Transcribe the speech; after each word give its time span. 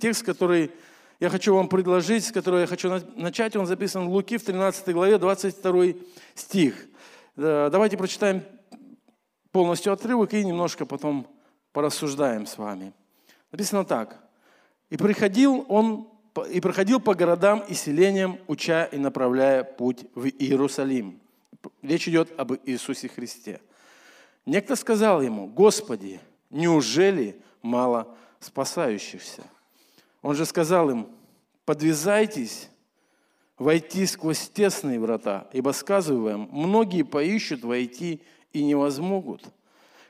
Текст, 0.00 0.24
который 0.24 0.70
я 1.18 1.28
хочу 1.28 1.52
вам 1.52 1.68
предложить, 1.68 2.24
с 2.24 2.30
которого 2.30 2.60
я 2.60 2.68
хочу 2.68 2.88
начать, 3.16 3.56
он 3.56 3.66
записан 3.66 4.06
в 4.06 4.12
Луки 4.12 4.36
в 4.36 4.44
13 4.44 4.94
главе, 4.94 5.18
22 5.18 5.86
стих. 6.36 6.86
Давайте 7.34 7.96
прочитаем 7.96 8.44
полностью 9.50 9.92
отрывок 9.92 10.34
и 10.34 10.44
немножко 10.44 10.86
потом 10.86 11.26
порассуждаем 11.72 12.46
с 12.46 12.58
вами. 12.58 12.92
Написано 13.50 13.84
так. 13.84 14.20
«И 14.88 14.96
приходил 14.96 15.66
он 15.68 16.08
и 16.48 16.60
проходил 16.60 17.00
по 17.00 17.16
городам 17.16 17.64
и 17.66 17.74
селениям, 17.74 18.38
уча 18.46 18.84
и 18.84 18.98
направляя 18.98 19.64
путь 19.64 20.04
в 20.14 20.26
Иерусалим». 20.28 21.18
Речь 21.82 22.06
идет 22.06 22.38
об 22.38 22.52
Иисусе 22.66 23.08
Христе. 23.08 23.60
Некто 24.46 24.76
сказал 24.76 25.22
ему, 25.22 25.48
«Господи, 25.48 26.20
неужели 26.50 27.42
мало 27.62 28.16
спасающихся?» 28.38 29.42
Он 30.22 30.34
же 30.34 30.44
сказал 30.46 30.90
им, 30.90 31.08
подвязайтесь 31.64 32.68
войти 33.58 34.06
сквозь 34.06 34.48
тесные 34.48 35.00
врата, 35.00 35.46
ибо, 35.52 35.70
сказываю 35.70 36.22
вам, 36.22 36.48
многие 36.52 37.02
поищут 37.02 37.62
войти 37.62 38.22
и 38.52 38.62
не 38.62 38.74
возмогут. 38.74 39.42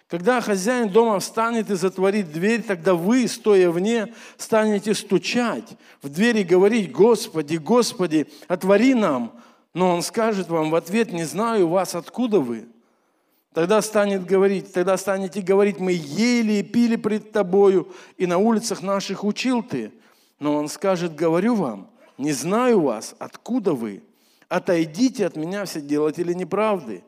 Когда 0.09 0.41
хозяин 0.41 0.89
дома 0.89 1.19
встанет 1.19 1.71
и 1.71 1.75
затворит 1.75 2.33
дверь, 2.33 2.63
тогда 2.63 2.95
вы, 2.95 3.29
стоя 3.29 3.71
вне, 3.71 4.15
станете 4.39 4.95
стучать 4.95 5.77
в 6.01 6.09
дверь 6.09 6.39
и 6.39 6.45
говорить, 6.45 6.91
Господи, 6.91 7.57
Господи, 7.57 8.27
отвори 8.49 8.95
нам. 8.95 9.33
Но 9.75 9.95
он 9.95 10.03
скажет 10.03 10.49
вам 10.49 10.71
в 10.71 10.75
ответ, 10.75 11.13
не 11.13 11.25
знаю 11.25 11.69
вас, 11.69 11.95
откуда 11.95 12.41
вы. 12.41 12.69
Тогда 13.59 13.83
станет 13.83 14.25
говорить, 14.25 14.73
тогда 14.73 14.97
станете 14.97 15.41
говорить, 15.41 15.81
мы 15.81 15.91
ели 15.91 16.53
и 16.53 16.63
пили 16.63 16.95
пред 16.95 17.33
тобою, 17.33 17.89
и 18.17 18.25
на 18.25 18.39
улицах 18.39 18.83
наших 18.83 19.25
учил 19.25 19.65
ты. 19.65 19.91
Но 20.39 20.55
он 20.55 20.69
скажет, 20.69 21.17
говорю 21.17 21.57
вам, 21.57 21.91
не 22.19 22.31
знаю 22.31 22.83
вас, 22.83 23.17
откуда 23.19 23.73
вы. 23.73 24.05
Отойдите 24.49 25.27
от 25.27 25.35
меня 25.35 25.65
все 25.65 25.81
делатели 25.81 26.33
неправды. 26.35 27.03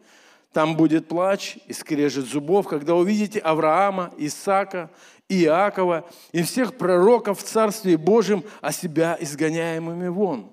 Там 0.52 0.76
будет 0.76 1.06
плач 1.06 1.56
и 1.68 1.72
скрежет 1.72 2.26
зубов, 2.26 2.66
когда 2.66 2.96
увидите 2.96 3.38
Авраама, 3.38 4.12
Исаака, 4.18 4.90
Иакова 5.28 6.04
и 6.32 6.42
всех 6.42 6.76
пророков 6.76 7.38
в 7.38 7.44
Царстве 7.44 7.96
Божьем, 7.96 8.42
а 8.60 8.72
себя 8.72 9.16
изгоняемыми 9.20 10.08
вон. 10.08 10.50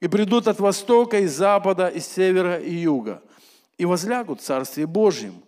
И 0.00 0.08
придут 0.08 0.48
от 0.48 0.58
востока, 0.58 1.20
и 1.20 1.26
запада, 1.28 1.86
и 1.86 2.00
севера, 2.00 2.56
и 2.56 2.74
юга, 2.74 3.22
и 3.78 3.84
возлягут 3.84 4.40
в 4.40 4.44
Царстве 4.44 4.86
Божьем. 4.86 5.42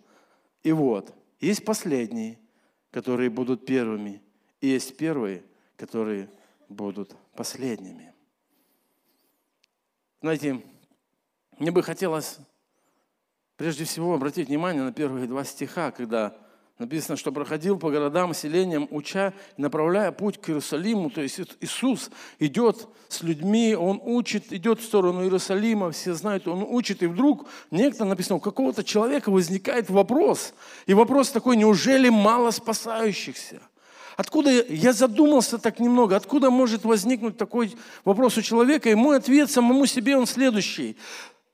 И 0.63 0.71
вот, 0.71 1.13
есть 1.39 1.63
последние, 1.63 2.39
которые 2.91 3.29
будут 3.29 3.65
первыми, 3.65 4.21
и 4.61 4.67
есть 4.67 4.97
первые, 4.97 5.43
которые 5.77 6.29
будут 6.69 7.15
последними. 7.35 8.13
Знаете, 10.21 10.61
мне 11.59 11.71
бы 11.71 11.83
хотелось 11.83 12.39
прежде 13.57 13.83
всего 13.83 14.13
обратить 14.13 14.47
внимание 14.47 14.83
на 14.83 14.91
первые 14.91 15.27
два 15.27 15.43
стиха, 15.43 15.91
когда 15.91 16.37
написано, 16.77 17.15
что 17.15 17.31
проходил 17.31 17.77
по 17.77 17.89
городам, 17.89 18.33
селениям, 18.33 18.87
уча, 18.91 19.33
направляя 19.57 20.11
путь 20.11 20.39
к 20.39 20.49
Иерусалиму. 20.49 21.09
То 21.09 21.21
есть 21.21 21.39
Иисус 21.61 22.09
идет 22.39 22.87
с 23.07 23.23
людьми, 23.23 23.75
Он 23.75 24.01
учит, 24.03 24.51
идет 24.51 24.79
в 24.79 24.83
сторону 24.83 25.23
Иерусалима, 25.23 25.91
все 25.91 26.13
знают, 26.13 26.47
Он 26.47 26.63
учит, 26.63 27.03
и 27.03 27.07
вдруг 27.07 27.47
некто 27.71 28.03
написано, 28.05 28.37
у 28.37 28.41
какого-то 28.41 28.83
человека 28.83 29.31
возникает 29.31 29.89
вопрос. 29.89 30.53
И 30.85 30.93
вопрос 30.93 31.29
такой, 31.29 31.55
неужели 31.55 32.09
мало 32.09 32.51
спасающихся? 32.51 33.61
Откуда, 34.17 34.49
я 34.49 34.93
задумался 34.93 35.57
так 35.57 35.79
немного, 35.79 36.15
откуда 36.15 36.49
может 36.49 36.85
возникнуть 36.85 37.37
такой 37.37 37.75
вопрос 38.05 38.37
у 38.37 38.41
человека, 38.41 38.89
и 38.89 38.95
мой 38.95 39.17
ответ 39.17 39.51
самому 39.51 39.85
себе 39.85 40.15
он 40.15 40.25
следующий. 40.25 40.95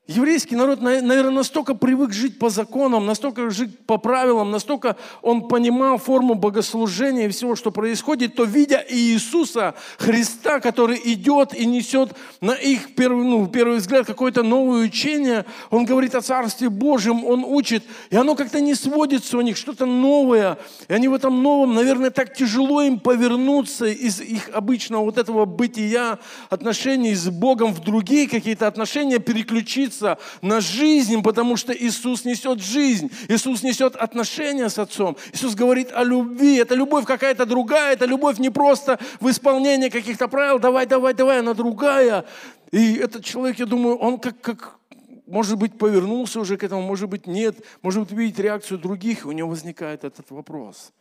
Еврейский 0.08 0.56
народ, 0.56 0.80
наверное, 0.80 1.30
настолько 1.30 1.74
привык 1.74 2.12
жить 2.12 2.36
по 2.40 2.50
законам, 2.50 3.06
настолько 3.06 3.48
жить 3.50 3.78
по 3.86 3.98
правилам, 3.98 4.50
настолько 4.50 4.96
он 5.22 5.46
понимал 5.46 5.96
форму 5.96 6.34
богослужения 6.34 7.26
и 7.26 7.28
всего, 7.28 7.54
что 7.54 7.70
происходит, 7.70 8.34
то 8.34 8.42
видя 8.42 8.84
Иисуса 8.88 9.76
Христа, 9.98 10.58
который 10.58 11.00
идет 11.04 11.54
и 11.54 11.66
несет 11.66 12.16
на 12.40 12.50
их 12.50 12.96
первый, 12.96 13.24
ну, 13.24 13.46
первый 13.46 13.78
взгляд 13.78 14.04
какое-то 14.04 14.42
новое 14.42 14.86
учение, 14.86 15.44
он 15.70 15.84
говорит 15.84 16.16
о 16.16 16.20
Царстве 16.20 16.68
Божьем, 16.68 17.24
он 17.24 17.44
учит, 17.44 17.84
и 18.10 18.16
оно 18.16 18.34
как-то 18.34 18.60
не 18.60 18.74
сводится 18.74 19.38
у 19.38 19.40
них, 19.40 19.56
что-то 19.56 19.86
новое. 19.86 20.58
И 20.88 20.92
они 20.92 21.06
в 21.06 21.14
этом 21.14 21.44
новом, 21.44 21.74
наверное, 21.74 22.10
так 22.10 22.34
тяжело 22.34 22.82
им 22.82 22.98
повернуться 22.98 23.86
из 23.86 24.20
их 24.20 24.50
обычного 24.52 25.04
вот 25.04 25.16
этого 25.16 25.44
бытия, 25.44 26.18
отношений 26.50 27.14
с 27.14 27.30
Богом 27.30 27.72
в 27.72 27.78
другие 27.84 28.28
какие-то 28.28 28.66
отношения, 28.66 29.20
переключиться 29.20 29.91
переключиться 29.92 30.18
на 30.40 30.60
жизнь, 30.60 31.22
потому 31.22 31.56
что 31.56 31.72
Иисус 31.72 32.24
несет 32.24 32.60
жизнь. 32.60 33.10
Иисус 33.28 33.62
несет 33.62 33.96
отношения 33.96 34.68
с 34.68 34.78
Отцом. 34.78 35.16
Иисус 35.32 35.54
говорит 35.54 35.90
о 35.92 36.04
любви. 36.04 36.56
Это 36.56 36.74
любовь 36.74 37.04
какая-то 37.04 37.46
другая. 37.46 37.94
Это 37.94 38.06
любовь 38.06 38.38
не 38.38 38.50
просто 38.50 38.98
в 39.20 39.28
исполнении 39.28 39.88
каких-то 39.88 40.28
правил. 40.28 40.58
Давай, 40.58 40.86
давай, 40.86 41.14
давай, 41.14 41.40
она 41.40 41.54
другая. 41.54 42.24
И 42.70 42.94
этот 42.94 43.24
человек, 43.24 43.58
я 43.58 43.66
думаю, 43.66 43.96
он 43.96 44.18
как, 44.18 44.40
как 44.40 44.78
может 45.26 45.58
быть, 45.58 45.78
повернулся 45.78 46.40
уже 46.40 46.56
к 46.56 46.64
этому, 46.64 46.82
может 46.82 47.08
быть, 47.08 47.26
нет. 47.26 47.56
Может 47.82 48.02
быть, 48.02 48.12
видеть 48.12 48.38
реакцию 48.38 48.78
других, 48.78 49.24
и 49.24 49.28
у 49.28 49.32
него 49.32 49.48
возникает 49.48 50.04
этот 50.04 50.30
вопрос. 50.30 50.92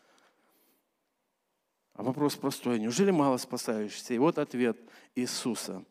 А 1.95 2.03
вопрос 2.03 2.35
простой. 2.35 2.79
Неужели 2.79 3.11
мало 3.11 3.37
спасающихся? 3.37 4.13
И 4.13 4.17
вот 4.17 4.37
ответ 4.37 4.77
Иисуса– 5.15 5.83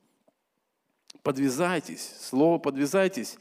подвязайтесь. 1.23 2.17
Слово 2.21 2.59
подвязайтесь 2.59 3.37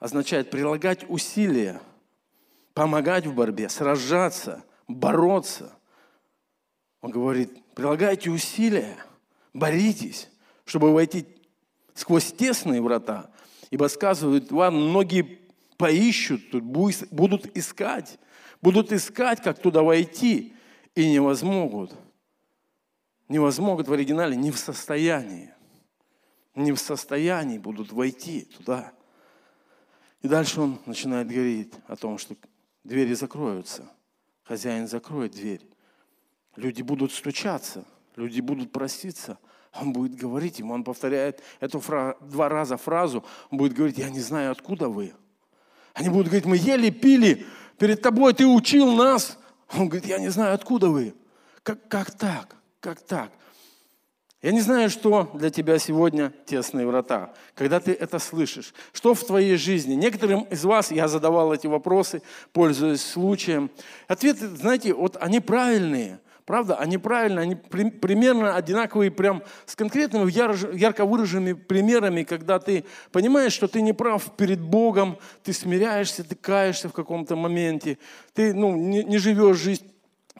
означает 0.00 0.50
прилагать 0.50 1.08
усилия, 1.08 1.80
помогать 2.74 3.24
в 3.26 3.34
борьбе, 3.34 3.68
сражаться, 3.68 4.64
бороться. 4.88 5.72
Он 7.00 7.10
говорит, 7.10 7.56
прилагайте 7.74 8.30
усилия, 8.30 8.96
боритесь, 9.54 10.28
чтобы 10.64 10.92
войти 10.92 11.26
сквозь 11.94 12.32
тесные 12.32 12.82
врата. 12.82 13.30
Ибо 13.70 13.86
сказывают 13.86 14.50
вам, 14.50 14.74
многие 14.90 15.38
поищут, 15.76 16.50
тут 16.50 16.64
будут 16.64 17.56
искать, 17.56 18.18
будут 18.60 18.92
искать, 18.92 19.40
как 19.40 19.60
туда 19.60 19.82
войти, 19.82 20.52
и 20.94 21.08
не 21.08 21.20
возмогут. 21.20 21.92
Не 23.28 23.38
возмогут 23.38 23.88
в 23.88 23.92
оригинале, 23.92 24.36
не 24.36 24.50
в 24.50 24.58
состоянии 24.58 25.52
не 26.54 26.72
в 26.72 26.78
состоянии 26.78 27.58
будут 27.58 27.92
войти 27.92 28.42
туда. 28.42 28.92
И 30.20 30.28
дальше 30.28 30.60
он 30.60 30.78
начинает 30.86 31.28
говорить 31.28 31.72
о 31.86 31.96
том, 31.96 32.18
что 32.18 32.36
двери 32.84 33.14
закроются. 33.14 33.90
Хозяин 34.44 34.86
закроет 34.86 35.32
дверь. 35.32 35.66
Люди 36.56 36.82
будут 36.82 37.12
стучаться, 37.12 37.84
люди 38.16 38.40
будут 38.40 38.72
проситься. 38.72 39.38
Он 39.74 39.92
будет 39.92 40.14
говорить 40.14 40.60
им, 40.60 40.70
он 40.70 40.84
повторяет 40.84 41.42
эту 41.60 41.80
фразу, 41.80 42.18
два 42.20 42.50
раза 42.50 42.76
фразу, 42.76 43.24
он 43.50 43.56
будет 43.56 43.72
говорить, 43.72 43.96
я 43.96 44.10
не 44.10 44.20
знаю, 44.20 44.52
откуда 44.52 44.88
вы. 44.90 45.14
Они 45.94 46.10
будут 46.10 46.26
говорить, 46.26 46.44
мы 46.44 46.58
ели, 46.58 46.90
пили, 46.90 47.46
перед 47.78 48.02
тобой 48.02 48.34
ты 48.34 48.46
учил 48.46 48.92
нас. 48.92 49.38
Он 49.72 49.88
говорит, 49.88 50.06
я 50.06 50.18
не 50.18 50.28
знаю, 50.28 50.54
откуда 50.54 50.90
вы. 50.90 51.14
Как, 51.62 51.88
как 51.88 52.10
так? 52.10 52.54
Как 52.80 53.00
так? 53.00 53.32
Я 54.42 54.50
не 54.50 54.60
знаю, 54.60 54.90
что 54.90 55.30
для 55.34 55.50
тебя 55.50 55.78
сегодня 55.78 56.32
тесные 56.46 56.84
врата, 56.84 57.32
когда 57.54 57.78
ты 57.78 57.92
это 57.92 58.18
слышишь. 58.18 58.74
Что 58.92 59.14
в 59.14 59.24
твоей 59.24 59.56
жизни? 59.56 59.94
Некоторым 59.94 60.42
из 60.42 60.64
вас 60.64 60.90
я 60.90 61.06
задавал 61.06 61.54
эти 61.54 61.68
вопросы, 61.68 62.22
пользуясь 62.52 63.04
случаем. 63.04 63.70
Ответы, 64.08 64.48
знаете, 64.48 64.94
вот 64.94 65.16
они 65.20 65.38
правильные. 65.38 66.18
Правда, 66.44 66.74
они 66.74 66.98
правильные, 66.98 67.42
они 67.42 67.54
при, 67.54 67.88
примерно 67.88 68.56
одинаковые, 68.56 69.12
прям 69.12 69.44
с 69.64 69.76
конкретными 69.76 70.28
яр, 70.28 70.56
ярко 70.74 71.04
выраженными 71.04 71.52
примерами, 71.52 72.24
когда 72.24 72.58
ты 72.58 72.84
понимаешь, 73.12 73.52
что 73.52 73.68
ты 73.68 73.80
не 73.80 73.92
прав 73.92 74.34
перед 74.36 74.60
Богом, 74.60 75.18
ты 75.44 75.52
смиряешься, 75.52 76.24
ты 76.24 76.34
каешься 76.34 76.88
в 76.88 76.92
каком-то 76.92 77.36
моменте, 77.36 77.96
ты 78.34 78.52
ну, 78.54 78.74
не, 78.74 79.04
не 79.04 79.18
живешь 79.18 79.58
жизнь, 79.58 79.86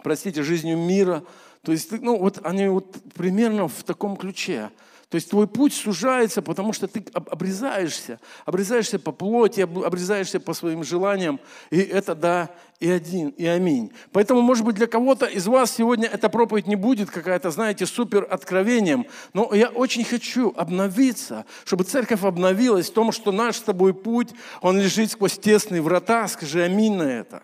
простите, 0.02 0.42
жизнью 0.42 0.76
мира, 0.76 1.22
то 1.64 1.72
есть, 1.72 1.92
ну, 1.92 2.18
вот 2.18 2.40
они 2.44 2.68
вот 2.68 2.96
примерно 3.14 3.68
в 3.68 3.84
таком 3.84 4.16
ключе. 4.16 4.70
То 5.12 5.16
есть 5.16 5.28
твой 5.28 5.46
путь 5.46 5.74
сужается, 5.74 6.40
потому 6.40 6.72
что 6.72 6.88
ты 6.88 7.04
обрезаешься. 7.12 8.18
Обрезаешься 8.46 8.98
по 8.98 9.12
плоти, 9.12 9.60
обрезаешься 9.60 10.40
по 10.40 10.54
своим 10.54 10.82
желаниям. 10.82 11.38
И 11.70 11.78
это 11.80 12.14
да, 12.14 12.48
и 12.80 12.90
один, 12.90 13.28
и 13.28 13.44
аминь. 13.44 13.92
Поэтому, 14.12 14.40
может 14.40 14.64
быть, 14.64 14.74
для 14.74 14.86
кого-то 14.86 15.26
из 15.26 15.46
вас 15.46 15.70
сегодня 15.72 16.08
эта 16.08 16.30
проповедь 16.30 16.66
не 16.66 16.76
будет 16.76 17.10
какая-то, 17.10 17.50
знаете, 17.50 17.84
супер 17.84 18.26
откровением. 18.28 19.06
Но 19.34 19.54
я 19.54 19.68
очень 19.68 20.04
хочу 20.04 20.54
обновиться, 20.56 21.44
чтобы 21.66 21.84
церковь 21.84 22.24
обновилась 22.24 22.88
в 22.88 22.94
том, 22.94 23.12
что 23.12 23.32
наш 23.32 23.56
с 23.56 23.60
тобой 23.60 23.92
путь, 23.92 24.30
он 24.62 24.80
лежит 24.80 25.10
сквозь 25.10 25.38
тесные 25.38 25.82
врата. 25.82 26.26
Скажи 26.26 26.62
аминь 26.62 26.96
на 26.96 27.02
это. 27.02 27.42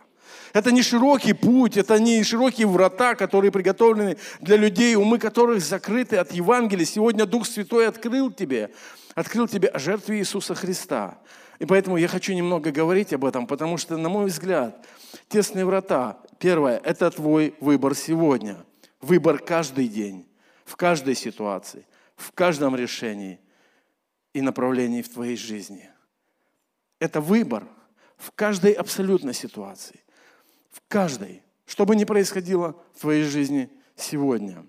Это 0.52 0.72
не 0.72 0.82
широкий 0.82 1.32
путь, 1.32 1.76
это 1.76 1.98
не 1.98 2.22
широкие 2.22 2.66
врата, 2.66 3.14
которые 3.14 3.50
приготовлены 3.52 4.16
для 4.40 4.56
людей, 4.56 4.96
умы 4.96 5.18
которых 5.18 5.60
закрыты 5.60 6.16
от 6.16 6.32
Евангелия. 6.32 6.84
Сегодня 6.84 7.26
Дух 7.26 7.46
Святой 7.46 7.88
открыл 7.88 8.30
тебе, 8.30 8.70
открыл 9.14 9.46
тебе 9.48 9.68
о 9.68 9.78
жертве 9.78 10.18
Иисуса 10.18 10.54
Христа. 10.54 11.18
И 11.58 11.66
поэтому 11.66 11.96
я 11.96 12.08
хочу 12.08 12.32
немного 12.32 12.70
говорить 12.70 13.12
об 13.12 13.24
этом, 13.24 13.46
потому 13.46 13.78
что, 13.78 13.96
на 13.96 14.08
мой 14.08 14.26
взгляд, 14.26 14.86
тесные 15.28 15.64
врата, 15.64 16.18
первое, 16.38 16.80
это 16.84 17.10
твой 17.10 17.54
выбор 17.60 17.94
сегодня. 17.94 18.64
Выбор 19.00 19.38
каждый 19.38 19.88
день, 19.88 20.26
в 20.64 20.76
каждой 20.76 21.14
ситуации, 21.14 21.86
в 22.16 22.32
каждом 22.32 22.76
решении 22.76 23.40
и 24.32 24.40
направлении 24.40 25.02
в 25.02 25.08
твоей 25.08 25.36
жизни. 25.36 25.90
Это 27.00 27.20
выбор 27.20 27.64
в 28.16 28.32
каждой 28.32 28.72
абсолютной 28.72 29.34
ситуации. 29.34 30.00
Каждой. 30.86 31.42
Что 31.66 31.84
бы 31.84 31.96
ни 31.96 32.04
происходило 32.04 32.82
в 32.94 33.00
твоей 33.00 33.24
жизни 33.24 33.70
сегодня. 33.96 34.64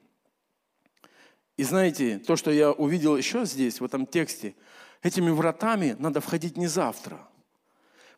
И 1.58 1.64
знаете, 1.64 2.20
то, 2.20 2.36
что 2.36 2.52
я 2.52 2.72
увидел 2.72 3.16
еще 3.16 3.46
здесь, 3.46 3.80
в 3.80 3.86
этом 3.86 4.06
тексте– 4.08 4.56
этими 5.02 5.30
вратами 5.30 5.96
надо 6.00 6.22
входить 6.22 6.58
не 6.58 6.68
завтра. 6.68 7.29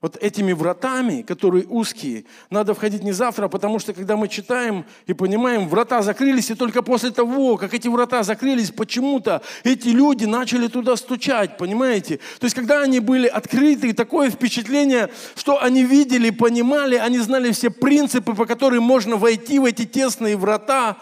Вот 0.02 0.18
этими 0.20 0.52
вратами, 0.52 1.22
которые 1.22 1.68
узкие, 1.68 2.26
надо 2.50 2.74
входить 2.74 3.04
не 3.04 3.12
завтра, 3.12 3.48
потому 3.48 3.78
что 3.78 3.94
когда 3.94 4.18
мы 4.18 4.28
читаем 4.28 4.84
и 5.06 5.14
понимаем, 5.14 5.70
врата 5.70 6.02
закрылись, 6.02 6.50
и 6.50 6.56
только 6.56 6.82
после 6.82 7.12
того, 7.12 7.56
как 7.58 7.76
эти 7.76 7.88
врата 7.88 8.24
закрылись, 8.24 8.72
почему-то 8.72 9.44
эти 9.64 9.90
люди 9.90 10.26
начали 10.26 10.68
туда 10.68 10.96
стучать, 10.96 11.56
понимаете? 11.58 12.18
То 12.40 12.46
есть, 12.46 12.56
когда 12.56 12.82
они 12.82 13.00
были 13.00 13.28
открыты, 13.28 13.94
такое 13.94 14.32
впечатление, 14.32 15.12
что 15.36 15.62
они 15.62 15.84
видели, 15.84 16.32
понимали, 16.32 16.96
они 16.96 17.20
знали 17.20 17.52
все 17.52 17.70
принципы, 17.70 18.34
по 18.34 18.48
которым 18.48 18.84
можно 18.84 19.18
войти 19.18 19.60
в 19.60 19.66
эти 19.66 19.86
тесные 19.86 20.36
врата, 20.36 20.98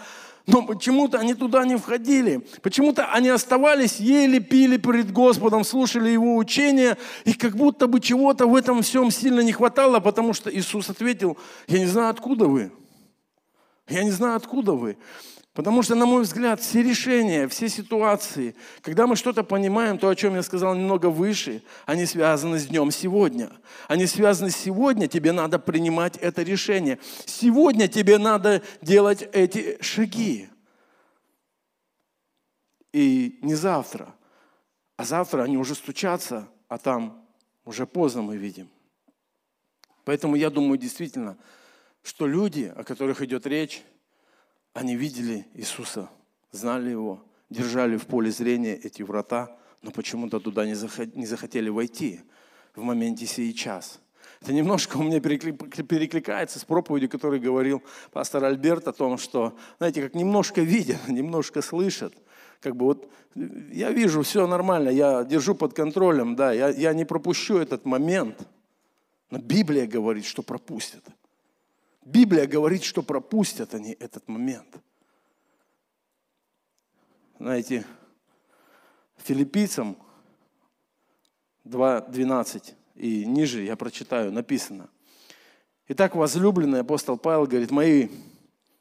но 0.50 0.64
почему-то 0.64 1.20
они 1.20 1.36
туда 1.36 1.64
не 1.66 1.78
входили. 1.78 2.42
Почему-то 2.62 3.06
они 3.12 3.30
оставались, 3.30 4.00
ели, 4.00 4.40
пили 4.40 4.78
перед 4.78 5.12
Господом, 5.12 5.64
слушали 5.64 6.10
Его 6.10 6.36
учения, 6.36 6.98
и 7.24 7.34
как 7.34 7.56
будто 7.56 7.88
бы 7.88 8.00
чего-то 8.00 8.48
в 8.48 8.56
этом 8.56 8.82
всем 8.82 9.12
сильно 9.12 9.42
не 9.42 9.52
хватало, 9.52 10.00
потому 10.00 10.34
что 10.34 10.54
Иисус 10.54 10.90
ответил, 10.90 11.38
я 11.68 11.80
не 11.80 11.86
знаю, 11.86 12.10
откуда 12.10 12.46
вы. 12.46 12.72
Я 13.88 14.04
не 14.04 14.12
знаю, 14.12 14.36
откуда 14.36 14.74
вы. 14.74 14.98
Потому 15.60 15.84
что, 15.84 15.94
на 15.94 16.06
мой 16.06 16.22
взгляд, 16.22 16.62
все 16.62 16.82
решения, 16.82 17.46
все 17.50 17.68
ситуации, 17.68 18.56
когда 18.80 19.06
мы 19.08 19.18
что-то 19.18 19.44
понимаем, 19.44 19.98
то, 19.98 20.08
о 20.08 20.16
чем 20.16 20.36
я 20.36 20.42
сказал 20.42 20.74
немного 20.74 21.08
выше, 21.08 21.64
они 21.86 22.06
связаны 22.06 22.60
с 22.60 22.68
днем 22.68 22.92
сегодня. 22.92 23.52
Они 23.90 24.06
связаны 24.08 24.52
с 24.52 24.56
сегодня, 24.56 25.10
тебе 25.10 25.34
надо 25.34 25.60
принимать 25.60 26.16
это 26.16 26.44
решение. 26.44 26.98
Сегодня 27.26 27.90
тебе 27.90 28.18
надо 28.18 28.62
делать 28.82 29.28
эти 29.34 29.78
шаги. 29.82 30.48
И 32.94 33.40
не 33.42 33.56
завтра. 33.56 34.16
А 34.96 35.04
завтра 35.04 35.44
они 35.44 35.58
уже 35.58 35.76
стучатся, 35.76 36.48
а 36.70 36.78
там 36.78 37.28
уже 37.66 37.86
поздно 37.86 38.22
мы 38.22 38.38
видим. 38.38 38.70
Поэтому 40.06 40.38
я 40.38 40.50
думаю 40.52 40.78
действительно, 40.78 41.38
что 42.02 42.28
люди, 42.28 42.72
о 42.74 42.86
которых 42.86 43.22
идет 43.22 43.46
речь, 43.46 43.84
они 44.74 44.96
видели 44.96 45.48
Иисуса, 45.54 46.10
знали 46.52 46.90
Его, 46.90 47.24
держали 47.50 47.98
в 47.98 48.06
поле 48.06 48.32
зрения 48.32 48.76
эти 48.76 49.02
врата, 49.02 49.56
но 49.82 49.92
почему-то 49.92 50.40
туда 50.40 50.66
не 50.66 50.76
захотели 51.26 51.70
войти 51.70 52.22
в 52.76 52.84
моменте 52.84 53.26
сей. 53.26 53.54
Это 54.42 54.54
немножко 54.54 54.98
у 54.98 55.04
меня 55.04 55.20
перекликается 55.20 56.60
с 56.60 56.66
проповедью, 56.66 57.10
которую 57.10 57.42
говорил 57.42 57.84
пастор 58.12 58.46
Альберт 58.46 58.88
о 58.88 58.94
том, 58.94 59.18
что, 59.18 59.58
знаете, 59.80 60.02
как 60.02 60.16
немножко 60.16 60.62
видят, 60.62 61.00
немножко 61.08 61.62
слышат. 61.62 62.14
Как 62.62 62.76
бы 62.76 62.86
вот 62.86 63.12
я 63.72 63.92
вижу, 63.92 64.22
все 64.22 64.48
нормально, 64.48 64.90
я 64.90 65.24
держу 65.24 65.56
под 65.56 65.74
контролем, 65.74 66.36
да, 66.36 66.52
я, 66.52 66.70
я 66.70 66.94
не 66.94 67.06
пропущу 67.06 67.58
этот 67.58 67.86
момент. 67.86 68.48
Но 69.30 69.38
Библия 69.40 69.88
говорит, 69.88 70.26
что 70.26 70.42
пропустят. 70.42 71.04
Библия 72.10 72.48
говорит, 72.48 72.84
что 72.84 73.04
пропустят 73.04 73.76
они 73.76 73.96
этот 74.00 74.28
момент. 74.28 74.68
Знаете, 77.38 77.86
филиппийцам 79.18 79.96
2.12 81.66 82.74
и 82.96 83.26
ниже 83.26 83.62
я 83.62 83.76
прочитаю, 83.76 84.32
написано. 84.32 84.90
Итак, 85.88 86.16
возлюбленный 86.16 86.82
апостол 86.82 87.16
Павел 87.16 87.46
говорит, 87.46 87.70
мои, 87.70 88.10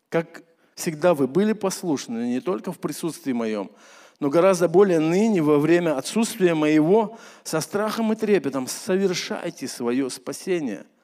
как 0.08 0.42
всегда 0.75 1.12
вы 1.12 1.26
были 1.26 1.52
послушны 1.52 2.28
не 2.28 2.40
только 2.40 2.72
в 2.72 2.78
присутствии 2.78 3.32
моем, 3.32 3.70
но 4.20 4.30
гораздо 4.30 4.69
более 4.69 5.00
ныне 5.00 5.42
во 5.42 5.58
время 5.58 5.98
отсутствия 5.98 6.54
моего 6.54 7.19
со 7.44 7.60
страхом 7.60 8.10
и 8.14 8.16
трепетом 8.16 8.66
совершайте 8.66 9.69
свое 9.69 10.08
спасение– 10.08 10.86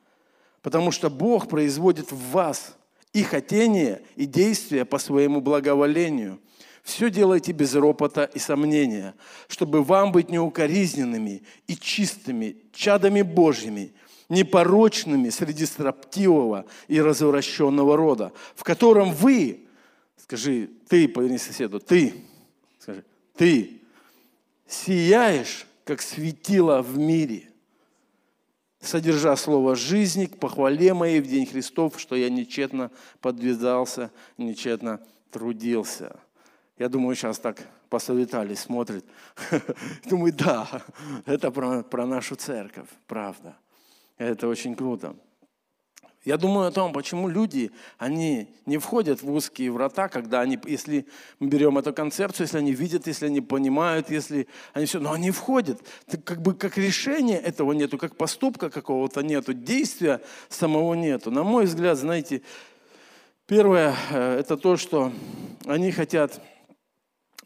Потому 0.64 0.92
что 0.92 1.10
Бог 1.10 1.46
производит 1.46 2.10
в 2.10 2.30
вас 2.30 2.74
и 3.12 3.22
хотение, 3.22 4.00
и 4.16 4.24
действия 4.24 4.86
по 4.86 4.98
своему 4.98 5.42
благоволению. 5.42 6.40
Все 6.82 7.10
делайте 7.10 7.52
без 7.52 7.74
ропота 7.74 8.24
и 8.24 8.38
сомнения, 8.38 9.14
чтобы 9.46 9.84
вам 9.84 10.10
быть 10.10 10.30
неукоризненными 10.30 11.42
и 11.66 11.76
чистыми, 11.76 12.56
чадами 12.72 13.20
Божьими, 13.20 13.92
непорочными 14.30 15.28
среди 15.28 15.66
строптивого 15.66 16.64
и 16.88 16.98
развращенного 16.98 17.94
рода, 17.98 18.32
в 18.56 18.64
котором 18.64 19.12
вы, 19.12 19.66
скажи, 20.16 20.70
ты, 20.88 21.08
поверни 21.08 21.36
соседу, 21.36 21.78
ты, 21.78 22.14
скажи, 22.78 23.04
ты 23.36 23.82
сияешь, 24.66 25.66
как 25.84 26.00
светило 26.00 26.80
в 26.80 26.96
мире– 26.96 27.50
содержа 28.86 29.36
слово 29.36 29.76
жизни 29.76 30.26
к 30.26 30.38
похвале 30.38 30.94
моей 30.94 31.20
в 31.20 31.26
день 31.26 31.46
Христов, 31.46 31.98
что 31.98 32.16
я 32.16 32.30
нечетно 32.30 32.90
подвязался, 33.20 34.10
нечетно 34.38 35.00
трудился. 35.30 36.16
Я 36.78 36.88
думаю, 36.88 37.14
сейчас 37.14 37.38
так 37.38 37.58
посоветались, 37.88 38.60
смотрит. 38.60 39.04
Думаю, 40.08 40.32
да, 40.32 40.68
это 41.26 41.50
про, 41.50 41.82
про 41.82 42.06
нашу 42.06 42.34
церковь, 42.34 42.88
правда. 43.06 43.56
Это 44.18 44.48
очень 44.48 44.74
круто. 44.74 45.14
Я 46.24 46.38
думаю 46.38 46.68
о 46.68 46.70
том, 46.70 46.94
почему 46.94 47.28
люди, 47.28 47.70
они 47.98 48.48
не 48.64 48.78
входят 48.78 49.20
в 49.20 49.30
узкие 49.30 49.70
врата, 49.70 50.08
когда 50.08 50.40
они, 50.40 50.58
если 50.64 51.06
мы 51.38 51.48
берем 51.48 51.76
эту 51.76 51.92
концепцию, 51.92 52.46
если 52.46 52.58
они 52.58 52.72
видят, 52.72 53.06
если 53.06 53.26
они 53.26 53.42
понимают, 53.42 54.10
если 54.10 54.48
они 54.72 54.86
все, 54.86 55.00
но 55.00 55.12
они 55.12 55.30
входят. 55.30 55.82
Так 56.06 56.24
как 56.24 56.40
бы 56.40 56.54
как 56.54 56.78
решения 56.78 57.36
этого 57.36 57.72
нету, 57.72 57.98
как 57.98 58.16
поступка 58.16 58.70
какого-то 58.70 59.22
нету, 59.22 59.52
действия 59.52 60.22
самого 60.48 60.94
нету. 60.94 61.30
На 61.30 61.44
мой 61.44 61.66
взгляд, 61.66 61.98
знаете, 61.98 62.40
первое, 63.46 63.94
э, 64.10 64.38
это 64.38 64.56
то, 64.56 64.78
что 64.78 65.12
они 65.66 65.92
хотят 65.92 66.40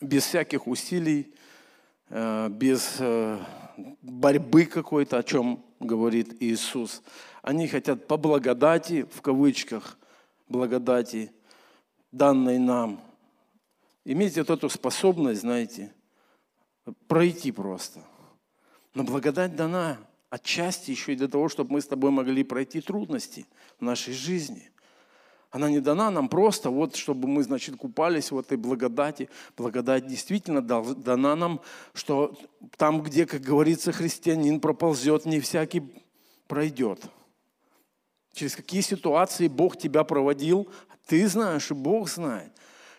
без 0.01 0.25
всяких 0.25 0.69
усилий, 0.69 1.35
э, 2.11 2.49
без 2.49 2.97
э, 3.01 3.39
борьбы 4.03 4.67
какой-то, 4.67 5.19
о 5.19 5.25
чем 5.25 5.65
говорит 5.81 6.37
Иисус. 6.41 7.03
Они 7.49 7.67
хотят 7.67 8.07
по 8.07 8.19
благодати, 8.19 9.07
в 9.11 9.23
кавычках, 9.23 9.97
благодати, 10.51 11.33
данной 12.13 12.59
нам, 12.59 13.01
иметь 14.05 14.37
вот 14.37 14.51
эту 14.51 14.69
способность, 14.69 15.41
знаете, 15.41 15.91
пройти 17.07 17.51
просто. 17.51 18.05
Но 18.93 19.03
благодать 19.03 19.57
дана 19.57 19.97
отчасти 20.29 20.91
еще 20.91 21.15
и 21.15 21.17
для 21.17 21.27
того, 21.27 21.49
чтобы 21.49 21.73
мы 21.73 21.81
с 21.81 21.87
тобой 21.87 22.11
могли 22.11 22.45
пройти 22.45 22.83
трудности 22.83 23.47
в 23.79 23.83
нашей 23.83 24.13
жизни. 24.13 24.71
Она 25.51 25.71
не 25.71 25.81
дана 25.81 26.11
нам 26.11 26.29
просто, 26.29 26.69
вот, 26.69 26.97
чтобы 26.97 27.29
мы, 27.29 27.43
значит, 27.43 27.77
купались 27.77 28.31
в 28.31 28.39
этой 28.39 28.59
благодати. 28.59 29.31
Благодать 29.57 30.07
действительно 30.07 30.61
дана 30.61 31.35
нам, 31.35 31.63
что 31.95 32.39
там, 32.77 33.01
где, 33.01 33.25
как 33.25 33.41
говорится, 33.41 33.91
христианин 33.91 34.61
проползет, 34.61 35.25
не 35.25 35.41
всякий 35.41 35.83
пройдет. 36.47 37.11
Через 38.39 38.55
какие 38.55 38.83
ситуации 38.83 39.49
Бог 39.49 39.77
тебя 39.77 40.05
проводил, 40.05 40.69
ты 41.07 41.27
знаешь, 41.27 41.73
и 41.73 41.75
Бог 41.75 42.09
знает. 42.09 42.53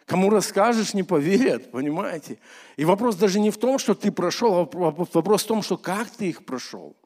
Кому 0.05 0.29
расскажешь, 0.29 0.93
не 0.93 1.03
поверят, 1.03 1.72
понимаете? 1.72 2.39
И 2.75 2.84
вопрос 2.84 3.15
даже 3.15 3.39
не 3.39 3.50
в 3.50 3.58
том, 3.58 3.79
что 3.79 3.96
ты 3.96 4.12
прошел, 4.12 4.53
а 4.55 4.63
вопрос 4.65 5.43
в 5.43 5.48
том, 5.48 5.62
что 5.62 5.77
как 5.77 6.10
ты 6.10 6.27
их 6.27 6.43
прошел. 6.43 6.98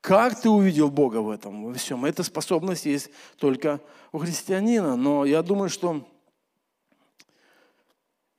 Как 0.00 0.40
ты 0.40 0.48
увидел 0.48 0.88
Бога 0.90 1.18
в 1.18 1.28
этом, 1.28 1.66
во 1.66 1.74
всем? 1.74 2.06
Эта 2.06 2.22
способность 2.22 2.86
есть 2.86 3.10
только 3.38 3.80
у 4.10 4.18
христианина. 4.18 4.96
Но 4.96 5.26
я 5.26 5.42
думаю, 5.42 5.68
что 5.68 6.08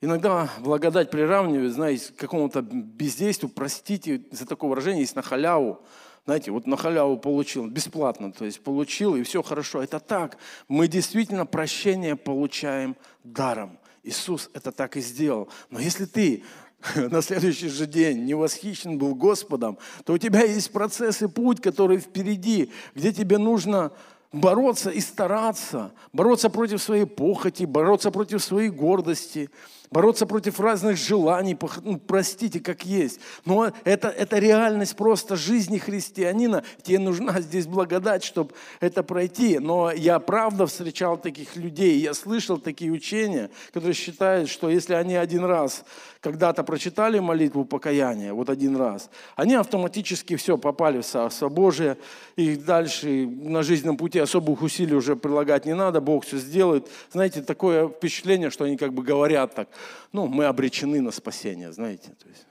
иногда 0.00 0.50
благодать 0.58 1.12
приравнивает, 1.12 1.74
знаете, 1.74 2.12
к 2.12 2.16
какому-то 2.16 2.62
бездействию, 2.62 3.52
простите 3.52 4.24
за 4.32 4.46
такое 4.46 4.70
выражение, 4.70 5.02
есть 5.02 5.14
на 5.14 5.22
халяву. 5.22 5.80
Знаете, 6.28 6.50
вот 6.50 6.66
на 6.66 6.76
халяву 6.76 7.16
получил, 7.16 7.68
бесплатно, 7.68 8.30
то 8.32 8.44
есть 8.44 8.60
получил, 8.60 9.16
и 9.16 9.22
все 9.22 9.42
хорошо. 9.42 9.82
Это 9.82 9.98
так. 9.98 10.36
Мы 10.68 10.86
действительно 10.86 11.46
прощение 11.46 12.16
получаем 12.16 12.96
даром. 13.24 13.78
Иисус 14.02 14.50
это 14.52 14.70
так 14.70 14.98
и 14.98 15.00
сделал. 15.00 15.48
Но 15.70 15.80
если 15.80 16.04
ты 16.04 16.44
на 16.94 17.22
следующий 17.22 17.68
же 17.68 17.86
день 17.86 18.26
не 18.26 18.34
восхищен 18.34 18.98
был 18.98 19.14
Господом, 19.14 19.78
то 20.04 20.12
у 20.12 20.18
тебя 20.18 20.42
есть 20.42 20.70
процесс 20.70 21.22
и 21.22 21.28
путь, 21.28 21.62
который 21.62 21.96
впереди, 21.96 22.72
где 22.94 23.10
тебе 23.10 23.38
нужно 23.38 23.90
бороться 24.30 24.90
и 24.90 25.00
стараться, 25.00 25.92
бороться 26.12 26.50
против 26.50 26.82
своей 26.82 27.06
похоти, 27.06 27.64
бороться 27.64 28.10
против 28.10 28.44
своей 28.44 28.68
гордости– 28.68 29.48
бороться 29.90 30.26
против 30.26 30.60
разных 30.60 30.96
желаний, 30.96 31.56
ну, 31.82 31.98
простите, 31.98 32.60
как 32.60 32.84
есть. 32.84 33.20
Но 33.44 33.72
это, 33.84 34.08
это 34.08 34.38
реальность 34.38 34.96
просто 34.96 35.36
жизни 35.36 35.78
христианина. 35.78 36.64
Тебе 36.82 36.98
нужна 36.98 37.40
здесь 37.40 37.66
благодать, 37.66 38.24
чтобы 38.24 38.52
это 38.80 39.02
пройти. 39.02 39.58
Но 39.58 39.90
я 39.90 40.18
правда 40.18 40.66
встречал 40.66 41.16
таких 41.16 41.56
людей, 41.56 41.98
я 41.98 42.14
слышал 42.14 42.58
такие 42.58 42.90
учения, 42.90 43.50
которые 43.68 43.94
считают, 43.94 44.48
что 44.48 44.68
если 44.68 44.94
они 44.94 45.14
один 45.14 45.44
раз 45.44 45.84
когда-то 46.20 46.64
прочитали 46.64 47.18
молитву 47.18 47.64
покаяния, 47.64 48.32
вот 48.34 48.50
один 48.50 48.76
раз, 48.76 49.10
они 49.36 49.54
автоматически 49.54 50.36
все, 50.36 50.58
попали 50.58 51.00
в 51.00 51.06
Царство 51.06 51.48
Божие, 51.48 51.96
и 52.36 52.56
дальше 52.56 53.26
на 53.26 53.62
жизненном 53.62 53.96
пути 53.96 54.18
особых 54.18 54.62
усилий 54.62 54.94
уже 54.94 55.16
прилагать 55.16 55.64
не 55.64 55.74
надо, 55.74 56.00
Бог 56.00 56.24
все 56.24 56.38
сделает. 56.38 56.88
Знаете, 57.12 57.42
такое 57.42 57.88
впечатление, 57.88 58.50
что 58.50 58.64
они 58.64 58.76
как 58.76 58.92
бы 58.92 59.02
говорят 59.02 59.54
так, 59.54 59.68
ну, 60.12 60.26
мы 60.26 60.44
обречены 60.46 61.00
на 61.00 61.10
спасение, 61.10 61.72
знаете, 61.72 62.10
то 62.10 62.28
есть, 62.28 62.46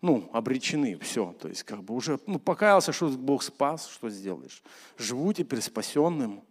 ну, 0.00 0.28
обречены, 0.32 0.98
все, 0.98 1.34
то 1.40 1.48
есть, 1.48 1.62
как 1.62 1.82
бы 1.82 1.94
уже, 1.94 2.18
ну, 2.26 2.38
покаялся, 2.38 2.92
что 2.92 3.08
Бог 3.08 3.42
спас, 3.42 3.88
что 3.88 4.10
сделаешь? 4.10 4.62
Живу 4.98 5.32
теперь 5.32 5.60
спасенным. 5.60 6.42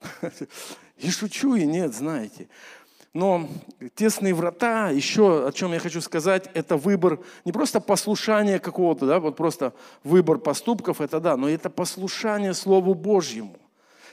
И 0.98 1.10
шучу, 1.10 1.54
и 1.54 1.64
нет, 1.64 1.94
знаете. 1.94 2.48
Но 3.14 3.48
тесные 3.94 4.34
врата, 4.34 4.90
еще 4.90 5.46
о 5.46 5.52
чем 5.52 5.72
я 5.72 5.78
хочу 5.78 6.00
сказать, 6.00 6.50
это 6.54 6.76
выбор, 6.76 7.20
не 7.44 7.52
просто 7.52 7.80
послушание 7.80 8.58
какого-то, 8.58 9.06
да, 9.06 9.18
вот 9.18 9.36
просто 9.36 9.72
выбор 10.04 10.38
поступков, 10.38 11.00
это 11.00 11.20
да, 11.20 11.36
но 11.36 11.48
это 11.48 11.70
послушание 11.70 12.52
Слову 12.52 12.94
Божьему. 12.94 13.56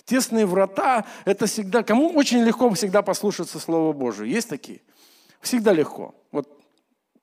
Тесные 0.06 0.46
врата, 0.46 1.06
это 1.26 1.48
всегда, 1.48 1.84
кому 1.84 2.12
очень 2.12 2.44
легко 2.44 2.70
всегда 2.72 3.02
послушаться 3.02 3.60
Слова 3.60 3.92
Божьего? 3.92 4.26
Есть 4.26 4.50
такие? 4.50 4.82
Всегда 5.42 5.74
легко. 5.74 6.14
Вот, 6.32 6.48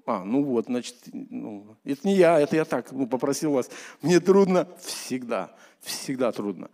а, 0.05 0.25
ну 0.25 0.43
вот, 0.43 0.67
значит, 0.67 0.97
ну, 1.13 1.77
это 1.85 2.07
не 2.07 2.17
я, 2.17 2.41
это 2.41 2.57
я 2.57 2.65
так 2.65 2.91
ну, 2.91 3.07
попросил 3.07 3.53
вас. 3.53 3.71
Мне 4.01 4.19
трудно 4.19 4.67
всегда, 4.81 5.55
всегда 5.81 6.33
трудно. 6.33 6.71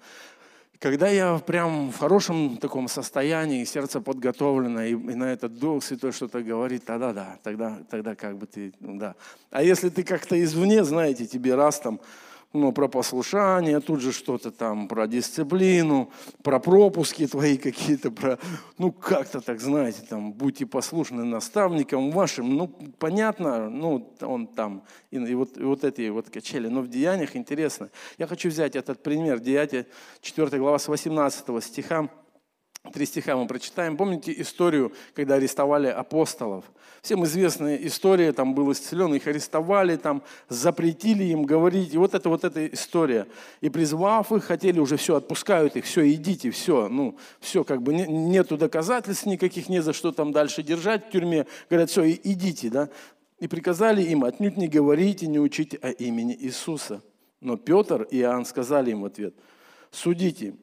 Когда 0.78 1.08
я 1.08 1.38
прям 1.38 1.90
в 1.90 1.98
хорошем 1.98 2.56
таком 2.56 2.88
состоянии, 2.88 3.64
сердце 3.64 4.00
подготовлено, 4.00 4.84
и, 4.84 4.92
и 4.92 5.14
на 5.14 5.32
этот 5.32 5.58
Дух 5.58 5.82
Святой 5.82 6.12
что-то 6.12 6.40
говорит, 6.40 6.84
тогда 6.86 7.12
да, 7.12 7.38
тогда, 7.42 7.80
тогда 7.90 8.14
как 8.14 8.38
бы 8.38 8.46
ты, 8.46 8.72
ну 8.80 8.96
да. 8.96 9.14
А 9.50 9.62
если 9.62 9.88
ты 9.88 10.04
как-то 10.04 10.42
извне, 10.42 10.84
знаете, 10.84 11.26
тебе 11.26 11.54
раз 11.54 11.80
там 11.80 12.00
ну, 12.52 12.72
про 12.72 12.88
послушание, 12.88 13.80
тут 13.80 14.00
же 14.00 14.12
что-то 14.12 14.50
там 14.50 14.88
про 14.88 15.06
дисциплину, 15.06 16.10
про 16.42 16.58
пропуски 16.58 17.26
твои 17.26 17.58
какие-то, 17.58 18.10
про, 18.10 18.38
ну, 18.78 18.90
как-то 18.90 19.40
так, 19.40 19.60
знаете, 19.60 20.02
там, 20.08 20.32
будьте 20.32 20.64
послушны 20.64 21.24
наставникам 21.24 22.10
вашим, 22.10 22.56
ну, 22.56 22.68
понятно, 22.98 23.68
ну, 23.68 24.14
он 24.20 24.46
там, 24.46 24.84
и, 25.10 25.16
и, 25.16 25.34
вот, 25.34 25.58
и 25.58 25.62
вот 25.62 25.84
эти 25.84 26.08
вот 26.08 26.30
качели, 26.30 26.68
но 26.68 26.80
в 26.80 26.88
Деяниях 26.88 27.36
интересно. 27.36 27.90
Я 28.16 28.26
хочу 28.26 28.48
взять 28.48 28.76
этот 28.76 29.02
пример, 29.02 29.40
Деяния 29.40 29.86
4 30.22 30.58
глава 30.58 30.78
с 30.78 30.88
18 30.88 31.62
стиха, 31.62 32.08
Три 32.92 33.06
стиха 33.06 33.36
мы 33.36 33.46
прочитаем. 33.46 33.96
Помните 33.96 34.32
историю, 34.40 34.94
когда 35.12 35.34
арестовали 35.34 35.88
апостолов? 35.88 36.64
Всем 37.02 37.24
известная 37.24 37.76
история, 37.76 38.32
там 38.32 38.54
был 38.54 38.72
исцелен, 38.72 39.14
их 39.14 39.26
арестовали, 39.26 39.96
там 39.96 40.22
запретили 40.48 41.24
им 41.24 41.44
говорить. 41.44 41.94
И 41.94 41.98
вот 41.98 42.14
это 42.14 42.28
вот 42.28 42.44
эта 42.44 42.66
история. 42.66 43.26
И 43.60 43.68
призвав 43.68 44.32
их, 44.32 44.44
хотели 44.44 44.80
уже 44.80 44.96
все, 44.96 45.16
отпускают 45.16 45.76
их, 45.76 45.84
все, 45.84 46.10
идите, 46.12 46.50
все. 46.50 46.88
Ну, 46.88 47.16
все, 47.40 47.64
как 47.64 47.82
бы 47.82 47.94
нету 47.94 48.56
доказательств 48.56 49.26
никаких, 49.26 49.68
не 49.68 49.80
за 49.80 49.92
что 49.92 50.12
там 50.12 50.32
дальше 50.32 50.62
держать 50.62 51.06
в 51.06 51.10
тюрьме. 51.10 51.46
Говорят, 51.70 51.90
все, 51.90 52.10
идите, 52.10 52.68
да. 52.70 52.88
И 53.38 53.46
приказали 53.46 54.02
им, 54.02 54.24
отнюдь 54.24 54.56
не 54.56 54.66
говорите, 54.66 55.28
не 55.28 55.38
учите 55.38 55.78
о 55.80 55.90
имени 55.90 56.36
Иисуса. 56.40 57.02
Но 57.40 57.56
Петр 57.56 58.02
и 58.10 58.18
Иоанн 58.18 58.44
сказали 58.44 58.90
им 58.90 59.02
в 59.02 59.04
ответ, 59.04 59.34
судите, 59.92 60.54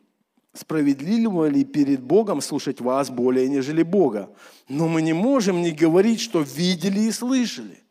справедливо 0.55 1.47
ли 1.47 1.63
перед 1.63 2.01
Богом 2.01 2.41
слушать 2.41 2.81
вас 2.81 3.09
более, 3.09 3.47
нежели 3.47 3.83
Бога? 3.83 4.29
Но 4.67 4.87
мы 4.87 5.01
не 5.01 5.13
можем 5.13 5.61
не 5.61 5.71
говорить, 5.71 6.19
что 6.19 6.41
видели 6.41 7.01
и 7.01 7.11
слышали. 7.11 7.83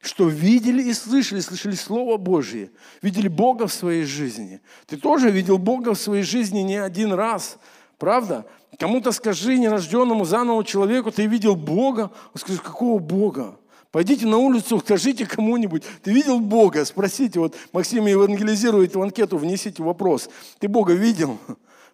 Что 0.00 0.28
видели 0.28 0.82
и 0.82 0.94
слышали, 0.94 1.40
слышали 1.40 1.74
Слово 1.74 2.16
Божье, 2.16 2.70
видели 3.02 3.28
Бога 3.28 3.68
в 3.68 3.72
своей 3.72 4.04
жизни. 4.04 4.60
Ты 4.86 4.96
тоже 4.96 5.30
видел 5.30 5.58
Бога 5.58 5.94
в 5.94 5.98
своей 5.98 6.24
жизни 6.24 6.60
не 6.60 6.76
один 6.76 7.12
раз, 7.12 7.58
правда? 7.98 8.44
Кому-то 8.78 9.12
скажи, 9.12 9.58
нерожденному 9.58 10.24
заново 10.24 10.64
человеку, 10.64 11.12
ты 11.12 11.26
видел 11.26 11.54
Бога? 11.54 12.10
Он 12.34 12.40
скажет, 12.40 12.62
какого 12.62 12.98
Бога? 12.98 13.56
Пойдите 13.92 14.26
на 14.26 14.38
улицу, 14.38 14.80
скажите 14.80 15.26
кому-нибудь, 15.26 15.84
ты 16.02 16.12
видел 16.12 16.40
Бога? 16.40 16.84
Спросите, 16.84 17.38
вот 17.38 17.54
Максим 17.72 18.06
евангелизирует 18.06 18.96
в 18.96 19.02
анкету, 19.02 19.36
внесите 19.36 19.82
вопрос. 19.82 20.30
Ты 20.58 20.66
Бога 20.66 20.94
видел? 20.94 21.38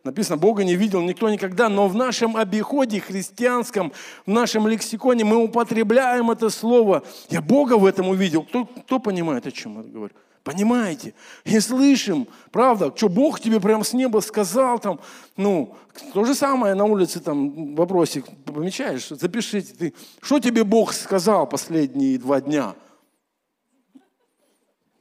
Написано, 0.08 0.38
Бога 0.38 0.64
не 0.64 0.74
видел 0.74 1.02
никто 1.02 1.28
никогда, 1.28 1.68
но 1.68 1.86
в 1.86 1.94
нашем 1.94 2.34
обиходе 2.34 2.98
христианском, 2.98 3.92
в 4.24 4.30
нашем 4.30 4.66
лексиконе 4.66 5.22
мы 5.22 5.36
употребляем 5.36 6.30
это 6.30 6.48
слово. 6.48 7.02
Я 7.28 7.42
Бога 7.42 7.76
в 7.76 7.84
этом 7.84 8.08
увидел. 8.08 8.42
Кто, 8.42 8.64
кто 8.64 9.00
понимает, 9.00 9.46
о 9.46 9.52
чем 9.52 9.76
я 9.76 9.82
говорю? 9.82 10.14
Понимаете? 10.44 11.12
И 11.44 11.60
слышим, 11.60 12.26
правда, 12.52 12.90
что 12.96 13.10
Бог 13.10 13.38
тебе 13.38 13.60
прямо 13.60 13.84
с 13.84 13.92
неба 13.92 14.20
сказал 14.20 14.78
там, 14.78 14.98
ну, 15.36 15.76
то 16.14 16.24
же 16.24 16.34
самое 16.34 16.72
на 16.72 16.86
улице 16.86 17.20
там 17.20 17.74
вопросик 17.74 18.24
помечаешь, 18.46 19.08
запишите 19.10 19.74
ты, 19.74 19.94
что 20.22 20.40
тебе 20.40 20.64
Бог 20.64 20.94
сказал 20.94 21.46
последние 21.46 22.18
два 22.18 22.40
дня– 22.40 22.74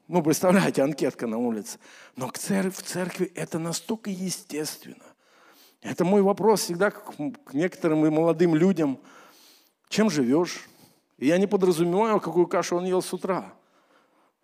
ну, 0.07 0.23
представляете, 0.23 0.83
анкетка 0.83 1.27
на 1.27 1.37
улице. 1.37 1.79
Но 2.15 2.27
в 2.27 2.37
церкви 2.37 3.31
это 3.35 3.59
настолько 3.59 4.09
естественно. 4.09 5.03
Это 5.81 6.05
мой 6.05 6.21
вопрос 6.21 6.61
всегда 6.61 6.91
к 6.91 7.53
некоторым 7.53 8.05
и 8.05 8.09
молодым 8.09 8.55
людям. 8.55 8.99
Чем 9.89 10.09
живешь? 10.09 10.67
И 11.17 11.27
я 11.27 11.37
не 11.37 11.47
подразумеваю, 11.47 12.19
какую 12.19 12.47
кашу 12.47 12.77
он 12.77 12.85
ел 12.85 13.01
с 13.01 13.13
утра. 13.13 13.53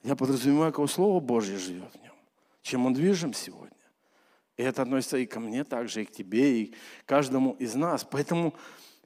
Я 0.03 0.15
подразумеваю, 0.15 0.71
какое 0.71 0.87
Слово 0.87 1.19
Божье 1.19 1.57
живет 1.57 1.91
в 1.93 2.03
нем. 2.03 2.13
Чем 2.61 2.85
он 2.85 2.93
движим 2.93 3.33
сегодня. 3.33 3.71
И 4.57 4.63
это 4.63 4.81
относится 4.81 5.17
и 5.17 5.25
ко 5.25 5.39
мне 5.39 5.63
также, 5.63 6.03
и 6.03 6.05
к 6.05 6.11
тебе, 6.11 6.61
и 6.61 6.65
к 6.67 6.75
каждому 7.05 7.53
из 7.53 7.73
нас. 7.73 8.05
Поэтому 8.09 8.53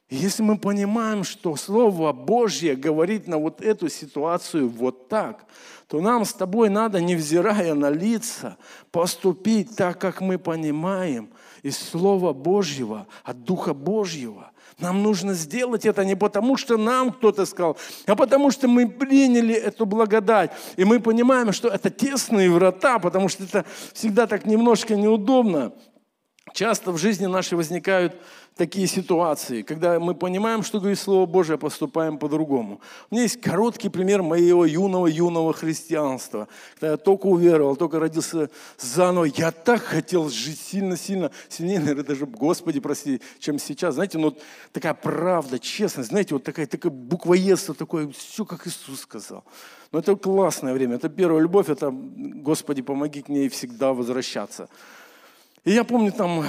если 0.10 0.42
мы 0.42 0.58
понимаем, 0.58 1.24
что 1.24 1.56
Слово 1.56 2.14
Божье 2.14 2.76
говорит 2.76 3.28
на 3.28 3.38
вот 3.38 3.62
эту 3.62 3.90
ситуацию 3.90 4.70
вот 4.70 5.10
так, 5.10 5.46
то 5.88 6.00
нам 6.00 6.26
с 6.26 6.34
тобой 6.34 6.70
надо, 6.70 7.02
невзирая 7.02 7.74
на 7.74 7.90
лица, 7.90 8.58
поступить 8.92 9.76
так, 9.76 10.00
как 10.00 10.22
мы 10.22 10.38
понимаем 10.38 11.30
из 11.62 11.78
Слова 11.78 12.34
Божьего, 12.34 13.08
от 13.24 13.44
Духа 13.44 13.74
Божьего. 13.74 14.52
Нам 14.80 15.02
нужно 15.02 15.34
сделать 15.34 15.86
это 15.86 16.06
не 16.06 16.16
потому, 16.16 16.56
что 16.56 16.78
нам 16.78 17.12
кто-то 17.12 17.46
сказал, 17.46 17.78
а 18.06 18.16
потому 18.16 18.52
что 18.52 18.68
мы 18.68 18.88
приняли 18.88 19.56
эту 19.56 19.86
благодать. 19.86 20.52
И 20.76 20.86
мы 20.86 21.00
понимаем, 21.00 21.52
что 21.52 21.68
это 21.68 21.90
тесные 21.90 22.50
врата, 22.50 23.00
потому 23.00 23.28
что 23.28 23.44
это 23.44 23.66
всегда 23.94 24.28
так 24.28 24.46
немножко 24.46 24.96
неудобно. 24.96 25.74
Часто 26.58 26.92
в 26.92 26.98
жизни 26.98 27.28
нашей 27.28 27.54
возникают 27.54 28.16
такие 28.56 28.88
ситуации, 28.88 29.62
когда 29.62 30.00
мы 30.00 30.16
понимаем, 30.16 30.64
что 30.64 30.80
говорит 30.80 30.98
Слово 30.98 31.28
Божие, 31.28 31.54
а 31.54 31.58
поступаем 31.60 32.18
по-другому. 32.18 32.82
У 33.12 33.14
меня 33.14 33.26
есть 33.26 33.40
короткий 33.40 33.90
пример 33.90 34.24
моего 34.24 34.66
юного-юного 34.66 35.54
христианства. 35.54 36.48
Когда 36.74 36.94
я 36.94 36.98
только 36.98 37.28
уверовал, 37.28 37.76
только 37.76 38.00
родился 38.00 38.50
заново, 38.80 39.26
я 39.26 39.52
так 39.52 39.84
хотел 39.84 40.32
жить 40.32 40.60
сильно-сильно, 40.60 41.30
сильнее, 41.48 41.78
наверное, 41.78 42.04
даже, 42.04 42.26
Господи, 42.26 42.80
прости, 42.80 43.22
чем 43.38 43.60
сейчас. 43.60 43.94
Знаете, 43.94 44.18
ну, 44.18 44.36
такая 44.72 44.96
правда, 44.96 45.60
честность, 45.60 46.10
знаете, 46.10 46.34
вот 46.34 46.44
такая, 46.44 46.66
такая 46.66 46.92
буквоедство, 46.92 47.76
такое, 47.76 48.10
все, 48.18 48.46
как 48.46 48.66
Иисус 48.66 49.02
сказал. 49.02 49.44
Но 49.92 50.00
это 50.00 50.16
классное 50.16 50.74
время, 50.74 50.96
это 50.96 51.08
первая 51.08 51.44
любовь, 51.44 51.70
это, 51.70 51.92
Господи, 51.92 52.82
помоги 52.82 53.22
к 53.22 53.30
ней 53.30 53.48
всегда 53.48 53.94
возвращаться. 53.94 54.70
И 55.68 55.72
я 55.72 55.84
помню, 55.84 56.14
там, 56.14 56.46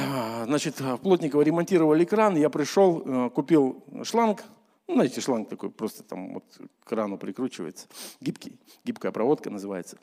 значит, 0.47 0.81
Плотникова 1.03 1.43
ремонтировали 1.43 2.05
кран, 2.05 2.37
я 2.37 2.49
пришел, 2.49 3.03
э, 3.05 3.31
купил 3.31 3.83
шланг, 4.05 4.45
ну, 4.87 4.95
знаете, 4.95 5.21
шланг 5.21 5.49
такой, 5.49 5.71
просто 5.71 6.05
там 6.05 6.35
вот 6.35 6.45
к 6.85 6.89
крану 6.89 7.19
прикручивается, 7.19 7.89
гибкий, 8.21 8.61
гибкая 8.85 9.11
проводка 9.11 9.51
называется. 9.51 9.99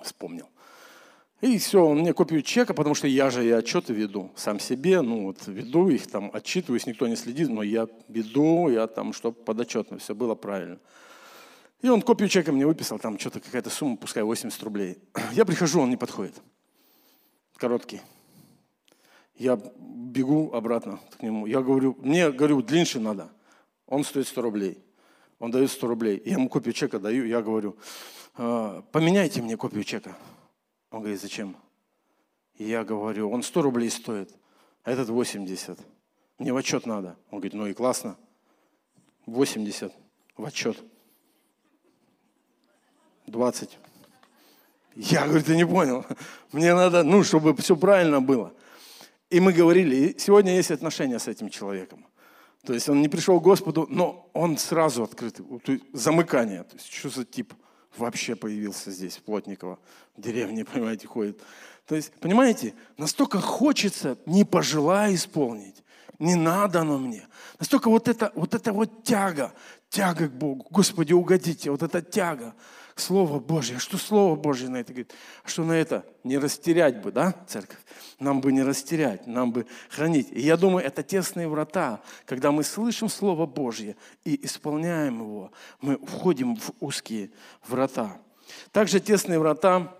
Вспомнил. 0.00 0.46
И 1.40 1.58
все, 1.58 1.84
он 1.84 1.98
мне 1.98 2.12
копию 2.14 2.42
чека, 2.42 2.74
потому 2.74 2.94
что 2.94 3.08
я 3.08 3.28
же 3.28 3.44
и 3.44 3.50
отчеты 3.50 3.92
веду 3.92 4.30
сам 4.36 4.60
себе, 4.60 5.00
ну 5.00 5.24
вот 5.24 5.44
веду 5.48 5.88
их 5.88 6.06
там, 6.06 6.30
отчитываюсь, 6.32 6.86
никто 6.86 7.08
не 7.08 7.16
следит, 7.16 7.48
но 7.48 7.64
я 7.64 7.88
веду, 8.06 8.68
я 8.68 8.86
там, 8.86 9.14
чтобы 9.14 9.42
подотчетно 9.42 9.98
все 9.98 10.14
было 10.14 10.36
правильно. 10.36 10.78
И 11.80 11.88
он 11.88 12.00
копию 12.02 12.28
чека 12.28 12.52
мне 12.52 12.68
выписал, 12.68 13.00
там 13.00 13.18
что-то 13.18 13.40
какая-то 13.40 13.70
сумма, 13.70 13.96
пускай 13.96 14.22
80 14.22 14.62
рублей. 14.62 14.98
Я 15.32 15.44
прихожу, 15.44 15.80
он 15.80 15.90
не 15.90 15.96
подходит. 15.96 16.36
Короткий. 17.56 18.00
Я 19.42 19.56
бегу 19.56 20.52
обратно 20.52 21.00
к 21.18 21.22
нему. 21.22 21.46
Я 21.46 21.62
говорю, 21.62 21.96
мне, 21.98 22.30
говорю, 22.30 22.62
длиннее 22.62 23.00
надо. 23.00 23.28
Он 23.88 24.04
стоит 24.04 24.28
100 24.28 24.40
рублей. 24.40 24.78
Он 25.40 25.50
дает 25.50 25.68
100 25.72 25.86
рублей. 25.88 26.22
Я 26.24 26.34
ему 26.34 26.48
копию 26.48 26.72
чека 26.72 27.00
даю, 27.00 27.26
я 27.26 27.42
говорю, 27.42 27.76
«А, 28.36 28.82
поменяйте 28.92 29.42
мне 29.42 29.56
копию 29.56 29.82
чека. 29.82 30.16
Он 30.92 31.00
говорит, 31.00 31.20
зачем? 31.20 31.56
я 32.56 32.84
говорю, 32.84 33.30
он 33.32 33.42
100 33.42 33.62
рублей 33.62 33.90
стоит, 33.90 34.32
а 34.84 34.92
этот 34.92 35.08
80. 35.08 35.76
Мне 36.38 36.52
в 36.52 36.56
отчет 36.56 36.86
надо. 36.86 37.16
Он 37.32 37.40
говорит, 37.40 37.54
ну 37.54 37.66
и 37.66 37.74
классно. 37.74 38.16
80 39.26 39.92
в 40.36 40.44
отчет. 40.44 40.78
20. 43.26 43.76
Я 44.94 45.26
говорю, 45.26 45.42
ты 45.42 45.56
не 45.56 45.66
понял. 45.66 46.06
Мне 46.52 46.74
надо, 46.74 47.02
ну, 47.02 47.24
чтобы 47.24 47.56
все 47.56 47.74
правильно 47.74 48.20
было. 48.20 48.54
И 49.32 49.40
мы 49.40 49.54
говорили, 49.54 49.96
и 49.96 50.18
сегодня 50.18 50.54
есть 50.54 50.70
отношения 50.70 51.18
с 51.18 51.26
этим 51.26 51.48
человеком. 51.48 52.04
То 52.66 52.74
есть 52.74 52.90
он 52.90 53.00
не 53.00 53.08
пришел 53.08 53.40
к 53.40 53.42
Господу, 53.42 53.86
но 53.88 54.28
он 54.34 54.58
сразу 54.58 55.04
открытый. 55.04 55.46
Замыкание. 55.94 56.64
То 56.64 56.76
есть 56.76 56.92
что 56.92 57.08
за 57.08 57.24
тип 57.24 57.54
вообще 57.96 58.36
появился 58.36 58.90
здесь, 58.90 59.16
в 59.16 59.22
Плотниково, 59.22 59.78
в 60.18 60.20
деревне, 60.20 60.64
понимаете, 60.72 61.06
ходит. 61.06 61.40
То 61.86 61.96
есть, 61.96 62.12
понимаете, 62.20 62.74
настолько 62.98 63.40
хочется, 63.40 64.18
не 64.26 64.44
пожелая 64.44 65.14
исполнить. 65.14 65.82
Не 66.18 66.34
надо 66.34 66.82
оно 66.82 66.98
мне. 66.98 67.26
Настолько 67.58 67.88
вот 67.88 68.08
это 68.08 68.32
вот, 68.34 68.54
это 68.54 68.74
вот 68.74 69.02
тяга, 69.02 69.54
тяга 69.88 70.28
к 70.28 70.32
Богу. 70.32 70.66
Господи, 70.70 71.14
угодите, 71.14 71.70
вот 71.70 71.82
эта 71.82 72.02
тяга. 72.02 72.54
Слово 72.94 73.40
Божье. 73.40 73.78
Что 73.78 73.96
Слово 73.96 74.36
Божье 74.36 74.68
на 74.68 74.78
это 74.78 74.92
говорит? 74.92 75.14
А 75.44 75.48
что 75.48 75.64
на 75.64 75.72
это? 75.72 76.04
Не 76.24 76.38
растерять 76.38 77.00
бы, 77.00 77.12
да, 77.12 77.34
церковь? 77.46 77.78
Нам 78.18 78.40
бы 78.40 78.52
не 78.52 78.62
растерять, 78.62 79.26
нам 79.26 79.52
бы 79.52 79.66
хранить. 79.88 80.28
И 80.30 80.40
я 80.40 80.56
думаю, 80.56 80.84
это 80.84 81.02
тесные 81.02 81.48
врата. 81.48 82.00
Когда 82.26 82.52
мы 82.52 82.64
слышим 82.64 83.08
Слово 83.08 83.46
Божье 83.46 83.96
и 84.24 84.44
исполняем 84.44 85.20
его, 85.20 85.52
мы 85.80 85.96
входим 85.98 86.56
в 86.56 86.72
узкие 86.80 87.30
врата. 87.66 88.20
Также 88.70 89.00
тесные 89.00 89.38
врата, 89.38 89.94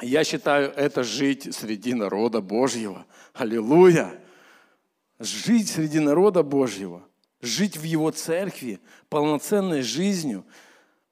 я 0.00 0.24
считаю, 0.24 0.72
это 0.72 1.02
жить 1.02 1.54
среди 1.54 1.94
народа 1.94 2.40
Божьего. 2.40 3.06
Аллилуйя! 3.32 4.20
Жить 5.18 5.70
среди 5.70 5.98
народа 5.98 6.42
Божьего, 6.42 7.02
жить 7.40 7.78
в 7.78 7.82
Его 7.84 8.10
церкви 8.10 8.80
полноценной 9.08 9.80
жизнью. 9.80 10.44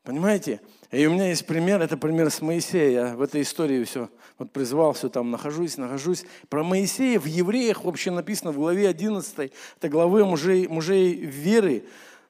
Понимаете? 0.02 0.61
И 0.91 1.07
у 1.07 1.12
меня 1.12 1.29
есть 1.29 1.47
пример, 1.47 1.83
это 1.83 1.97
пример 1.97 2.31
с 2.31 2.41
Моисея. 2.41 2.91
Я 2.91 3.17
в 3.17 3.23
этой 3.23 3.43
истории 3.43 3.85
все 3.85 4.09
вот 4.38 4.50
призвал, 4.53 4.93
все 4.93 5.09
там 5.09 5.31
нахожусь, 5.31 5.76
нахожусь. 5.76 6.25
Про 6.49 6.64
Моисея 6.64 7.19
в 7.19 7.26
Евреях 7.26 7.85
вообще 7.85 8.11
написано 8.11 8.53
в 8.53 8.57
главе 8.57 8.88
11, 8.88 9.53
это 9.79 9.88
главы 9.88 10.25
мужей, 10.25 10.67
мужей 10.69 11.14
веры. 11.14 11.85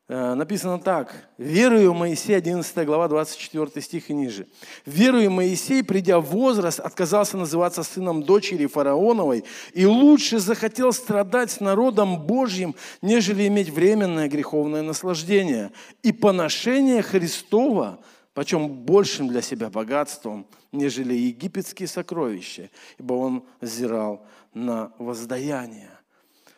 Э, 0.07 0.35
написано 0.35 0.79
так. 0.79 1.15
«Верую 1.39 1.95
Моисей», 1.95 2.37
11 2.37 2.85
глава, 2.85 3.09
24 3.09 3.81
стих 3.81 4.11
и 4.11 4.15
ниже. 4.15 4.47
«Верую 4.85 5.31
Моисей, 5.31 5.83
придя 5.83 6.21
в 6.21 6.27
возраст, 6.27 6.79
отказался 6.79 7.39
называться 7.39 7.83
сыном 7.83 8.23
дочери 8.23 8.67
фараоновой 8.67 9.45
и 9.73 9.87
лучше 9.87 10.41
захотел 10.41 10.93
страдать 10.93 11.51
с 11.51 11.61
народом 11.61 12.21
Божьим, 12.21 12.75
нежели 13.01 13.47
иметь 13.47 13.71
временное 13.71 14.29
греховное 14.29 14.83
наслаждение. 14.83 15.73
И 16.03 16.13
поношение 16.13 17.01
Христова, 17.01 17.99
почем 18.35 18.69
большим 18.69 19.29
для 19.29 19.41
себя 19.41 19.71
богатством, 19.71 20.47
нежели 20.73 21.15
египетские 21.15 21.89
сокровища, 21.89 22.71
ибо 22.99 23.15
он 23.15 23.47
взирал 23.61 24.27
на 24.53 24.93
воздаяние». 24.99 25.91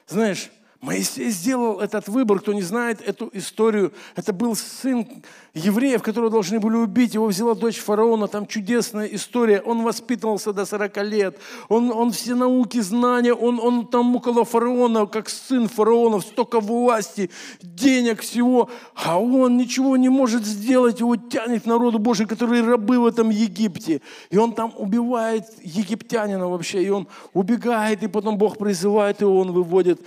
Знаешь, 0.09 0.51
Моисей 0.81 1.31
сделал 1.31 1.81
этот 1.81 2.07
выбор, 2.09 2.41
кто 2.41 2.53
не 2.53 2.62
знает 2.62 3.01
эту 3.01 3.31
историю. 3.33 3.93
Это 4.15 4.33
был 4.33 4.55
сын 4.55 5.07
евреев, 5.55 6.03
которого 6.03 6.31
должны 6.31 6.61
были 6.61 6.77
убить. 6.77 7.15
Его 7.15 7.27
взяла 7.27 7.55
дочь 7.55 7.79
фараона, 7.79 8.29
там 8.29 8.47
чудесная 8.47 9.07
история. 9.07 9.62
Он 9.62 9.83
воспитывался 9.83 10.53
до 10.53 10.67
40 10.67 10.97
лет. 11.05 11.39
Он, 11.69 11.91
он 11.91 12.12
все 12.12 12.35
науки, 12.35 12.81
знания, 12.81 13.33
он, 13.33 13.59
он 13.59 13.87
там 13.87 14.15
около 14.17 14.45
фараона, 14.45 15.07
как 15.07 15.31
сын 15.31 15.67
фараона, 15.67 16.21
столько 16.21 16.61
власти, 16.61 17.31
денег, 17.62 18.21
всего. 18.21 18.69
А 18.95 19.19
он 19.19 19.57
ничего 19.57 19.97
не 19.97 20.11
может 20.11 20.45
сделать. 20.45 21.01
Его 21.01 21.17
тянет 21.17 21.65
народу 21.65 21.99
Божий, 21.99 22.27
которые 22.27 22.62
рабы 22.62 22.99
в 22.99 23.07
этом 23.07 23.31
Египте. 23.31 24.03
И 24.29 24.37
он 24.37 24.53
там 24.53 24.75
убивает 24.77 25.45
египтянина 25.62 26.49
вообще. 26.49 26.85
И 26.85 26.91
он 26.91 27.09
убегает, 27.33 28.03
и 28.03 28.09
потом 28.09 28.37
Бог 28.37 28.59
призывает 28.59 29.23
его, 29.23 29.39
он 29.41 29.53
выводит 29.53 30.01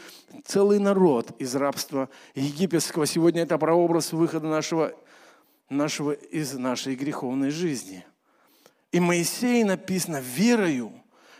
целый 0.50 0.80
народ 0.80 1.32
из 1.40 1.56
рабства 1.56 2.10
египетского. 2.34 3.06
Сегодня 3.06 3.44
это 3.44 3.60
прообраз 3.60 4.14
выхода 4.14 4.48
нашего, 4.48 4.94
нашего 5.70 6.12
из 6.12 6.54
нашей 6.54 6.96
греховной 6.96 7.52
жизни. 7.52 8.04
И 8.92 9.00
Моисей 9.00 9.64
написано 9.64 10.20
верою– 10.20 10.92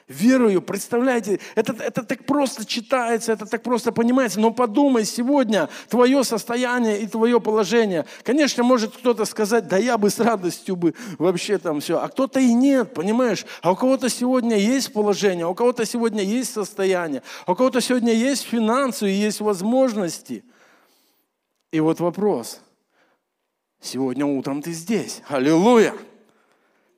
верою. 0.10 0.62
Представляете, 0.62 1.40
это, 1.56 1.74
это 1.82 2.04
так 2.04 2.26
просто 2.26 2.66
читается, 2.66 3.32
это 3.32 3.46
так 3.46 3.64
просто 3.64 3.92
понимается. 3.92 4.40
Но 4.40 4.52
подумай 4.52 5.06
сегодня 5.06 5.70
твое 5.88 6.24
состояние 6.24 7.00
и 7.00 7.08
твое 7.08 7.40
положение. 7.40 8.06
Конечно, 8.24 8.64
может 8.64 8.98
кто-то 8.98 9.26
сказать, 9.26 9.68
да 9.68 9.78
я 9.78 9.98
бы 9.98 10.10
с 10.10 10.20
радостью 10.20 10.76
бы 10.76 10.96
вообще 11.20 11.60
там 11.60 11.80
все. 11.80 12.00
А 12.00 12.08
кто-то 12.10 12.40
и 12.40 12.54
нет, 12.54 12.94
понимаешь? 12.94 13.46
А 13.62 13.72
у 13.72 13.76
кого-то 13.76 14.10
сегодня 14.10 14.58
есть 14.58 14.92
положение, 14.92 15.46
а 15.46 15.50
у 15.50 15.56
кого-то 15.56 15.86
сегодня 15.86 16.24
есть 16.24 16.52
состояние, 16.52 17.22
а 17.46 17.52
у 17.52 17.56
кого-то 17.56 17.80
сегодня 17.80 18.14
есть 18.14 18.44
финансы 18.44 19.10
и 19.10 19.14
есть 19.14 19.40
возможности. 19.40 20.44
И 21.72 21.80
вот 21.80 22.00
вопрос. 22.00 22.60
Сегодня 23.80 24.26
утром 24.26 24.62
ты 24.62 24.72
здесь. 24.74 25.22
Аллилуйя! 25.30 25.94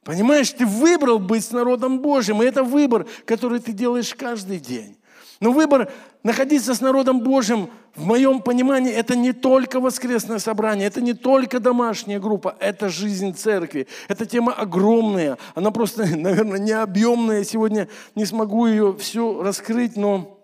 Понимаешь, 0.04 0.52
ты 0.52 0.66
выбрал 0.66 1.20
быть 1.20 1.46
с 1.46 1.52
народом 1.52 2.00
Божьим, 2.00 2.42
и 2.42 2.46
это 2.46 2.64
выбор, 2.64 3.06
который 3.26 3.60
ты 3.60 3.72
делаешь 3.72 4.16
каждый 4.16 4.60
день. 4.60 4.98
Но 5.40 5.52
выбор 5.52 5.92
находиться 6.24 6.74
с 6.74 6.82
народом 6.82 7.22
Божьим, 7.22 7.70
в 7.96 8.06
моем 8.06 8.42
понимании, 8.42 8.92
это 8.92 9.16
не 9.16 9.34
только 9.34 9.80
воскресное 9.80 10.40
собрание, 10.40 10.88
это 10.88 11.02
не 11.02 11.14
только 11.14 11.60
домашняя 11.60 12.20
группа, 12.20 12.56
это 12.60 12.90
жизнь 12.90 13.36
церкви. 13.36 13.88
Эта 14.08 14.26
тема 14.26 14.54
огромная, 14.54 15.38
она 15.56 15.72
просто, 15.72 16.06
наверное, 16.16 16.60
необъемная. 16.60 17.44
Сегодня 17.44 17.88
не 18.16 18.26
смогу 18.26 18.68
ее 18.68 18.96
все 18.98 19.44
раскрыть, 19.44 19.98
но 19.98 20.40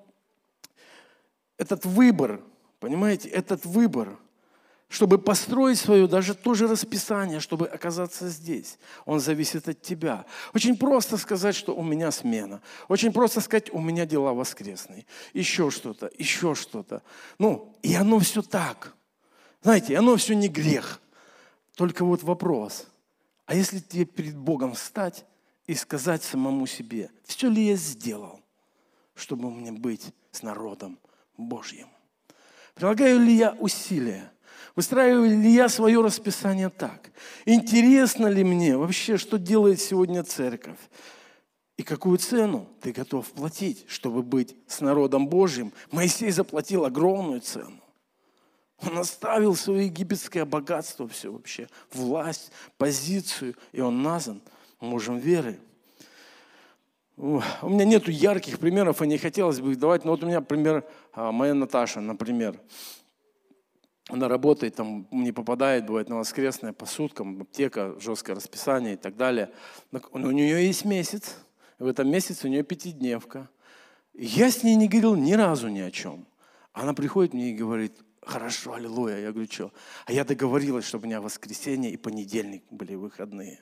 этот 1.57 1.85
выбор, 1.85 2.41
понимаете, 2.79 3.29
этот 3.29 3.65
выбор– 3.65 4.17
чтобы 4.89 5.17
построить 5.17 5.77
свое 5.77 6.07
даже 6.07 6.33
то 6.33 6.53
же 6.53 6.67
расписание, 6.67 7.39
чтобы 7.39 7.67
оказаться 7.67 8.29
здесь. 8.29 8.77
Он 9.05 9.19
зависит 9.19 9.67
от 9.67 9.81
тебя. 9.81 10.25
Очень 10.53 10.77
просто 10.77 11.17
сказать, 11.17 11.55
что 11.55 11.75
у 11.75 11.83
меня 11.83 12.09
смена. 12.11 12.61
Очень 12.87 13.11
просто 13.11 13.41
сказать, 13.41 13.73
у 13.73 13.79
меня 13.79 14.05
дела 14.05 14.33
воскресные. 14.33 15.05
Еще 15.33 15.71
что-то, 15.71 16.09
еще 16.17 16.55
что-то. 16.55 17.03
Ну, 17.37 17.75
и 17.81 17.95
оно 17.95 18.19
все 18.19 18.41
так. 18.41 18.95
Знаете, 19.61 19.97
оно 19.97 20.15
все 20.15 20.35
не 20.35 20.47
грех. 20.47 21.01
Только 21.75 22.05
вот 22.05 22.23
вопрос. 22.23 22.87
А 23.45 23.55
если 23.55 23.79
тебе 23.79 24.05
перед 24.05 24.37
Богом 24.37 24.73
встать 24.73 25.25
и 25.65 25.75
сказать 25.75 26.23
самому 26.23 26.65
себе, 26.65 27.11
все 27.25 27.49
ли 27.49 27.67
я 27.67 27.75
сделал, 27.75 28.39
чтобы 29.15 29.51
мне 29.51 29.73
быть 29.73 30.13
с 30.31 30.43
народом 30.43 30.97
Божьим? 31.35 31.87
Прилагаю 32.73 33.19
ли 33.19 33.35
я 33.35 33.51
усилия– 33.51 34.31
Выстраиваю 34.77 35.41
ли 35.41 35.49
я 35.49 35.69
свое 35.69 35.99
расписание 36.03 36.69
так? 36.69 37.09
Интересно 37.45 38.27
ли 38.27 38.43
мне 38.43 38.77
вообще, 38.77 39.17
что 39.17 39.39
делает 39.39 39.81
сегодня 39.81 40.23
церковь? 40.23 40.77
И 41.77 41.81
какую 41.81 42.19
цену 42.19 42.69
ты 42.79 42.91
готов 42.91 43.25
платить, 43.31 43.85
чтобы 43.87 44.21
быть 44.21 44.55
с 44.67 44.79
народом 44.79 45.29
Божьим? 45.29 45.73
Моисей 45.89 46.29
заплатил 46.29 46.85
огромную 46.85 47.41
цену. 47.41 47.81
Он 48.85 48.99
оставил 48.99 49.55
свое 49.55 49.87
египетское 49.87 50.45
богатство, 50.45 51.07
все 51.07 51.31
вообще, 51.31 51.67
власть, 51.91 52.51
позицию, 52.77 53.55
и 53.71 53.81
он 53.81 54.03
назван 54.03 54.43
мужем 54.79 55.17
веры. 55.17 55.59
У 57.15 57.41
меня 57.63 57.83
нету 57.83 58.11
ярких 58.11 58.59
примеров, 58.59 59.01
и 59.01 59.07
не 59.07 59.17
хотелось 59.17 59.59
бы 59.59 59.71
их 59.71 59.79
давать, 59.79 60.05
но 60.05 60.11
вот 60.11 60.23
у 60.23 60.27
меня 60.27 60.41
пример, 60.41 60.83
а, 61.13 61.31
моя 61.31 61.55
Наташа, 61.55 61.99
например. 61.99 62.59
Она 64.09 64.27
работает, 64.29 64.75
там 64.75 65.07
не 65.11 65.31
попадает, 65.31 65.85
бывает 65.85 66.09
на 66.09 66.17
воскресное 66.17 66.71
по 66.71 66.85
суткам, 66.85 67.41
аптека, 67.41 67.99
жесткое 67.99 68.37
расписание 68.37 68.93
и 68.93 68.97
так 68.97 69.17
далее. 69.17 69.51
Но 69.91 70.01
у 70.13 70.31
нее 70.31 70.65
есть 70.65 70.85
месяц, 70.85 71.35
в 71.77 71.85
этом 71.85 72.09
месяце 72.09 72.47
у 72.47 72.49
нее 72.49 72.63
пятидневка. 72.63 73.49
Я 74.13 74.49
с 74.49 74.63
ней 74.63 74.75
не 74.75 74.87
говорил 74.87 75.15
ни 75.15 75.33
разу 75.33 75.67
ни 75.67 75.79
о 75.79 75.91
чем. 75.91 76.25
Она 76.73 76.93
приходит 76.93 77.33
мне 77.33 77.51
и 77.51 77.55
говорит, 77.55 77.93
хорошо, 78.21 78.73
аллилуйя. 78.73 79.19
Я 79.19 79.31
говорю, 79.31 79.51
что? 79.51 79.73
А 80.05 80.11
я 80.11 80.23
договорилась, 80.23 80.85
чтобы 80.85 81.03
у 81.03 81.07
меня 81.07 81.21
воскресенье 81.21 81.91
и 81.91 81.97
понедельник 81.97 82.63
были 82.69 82.95
выходные. 82.95 83.59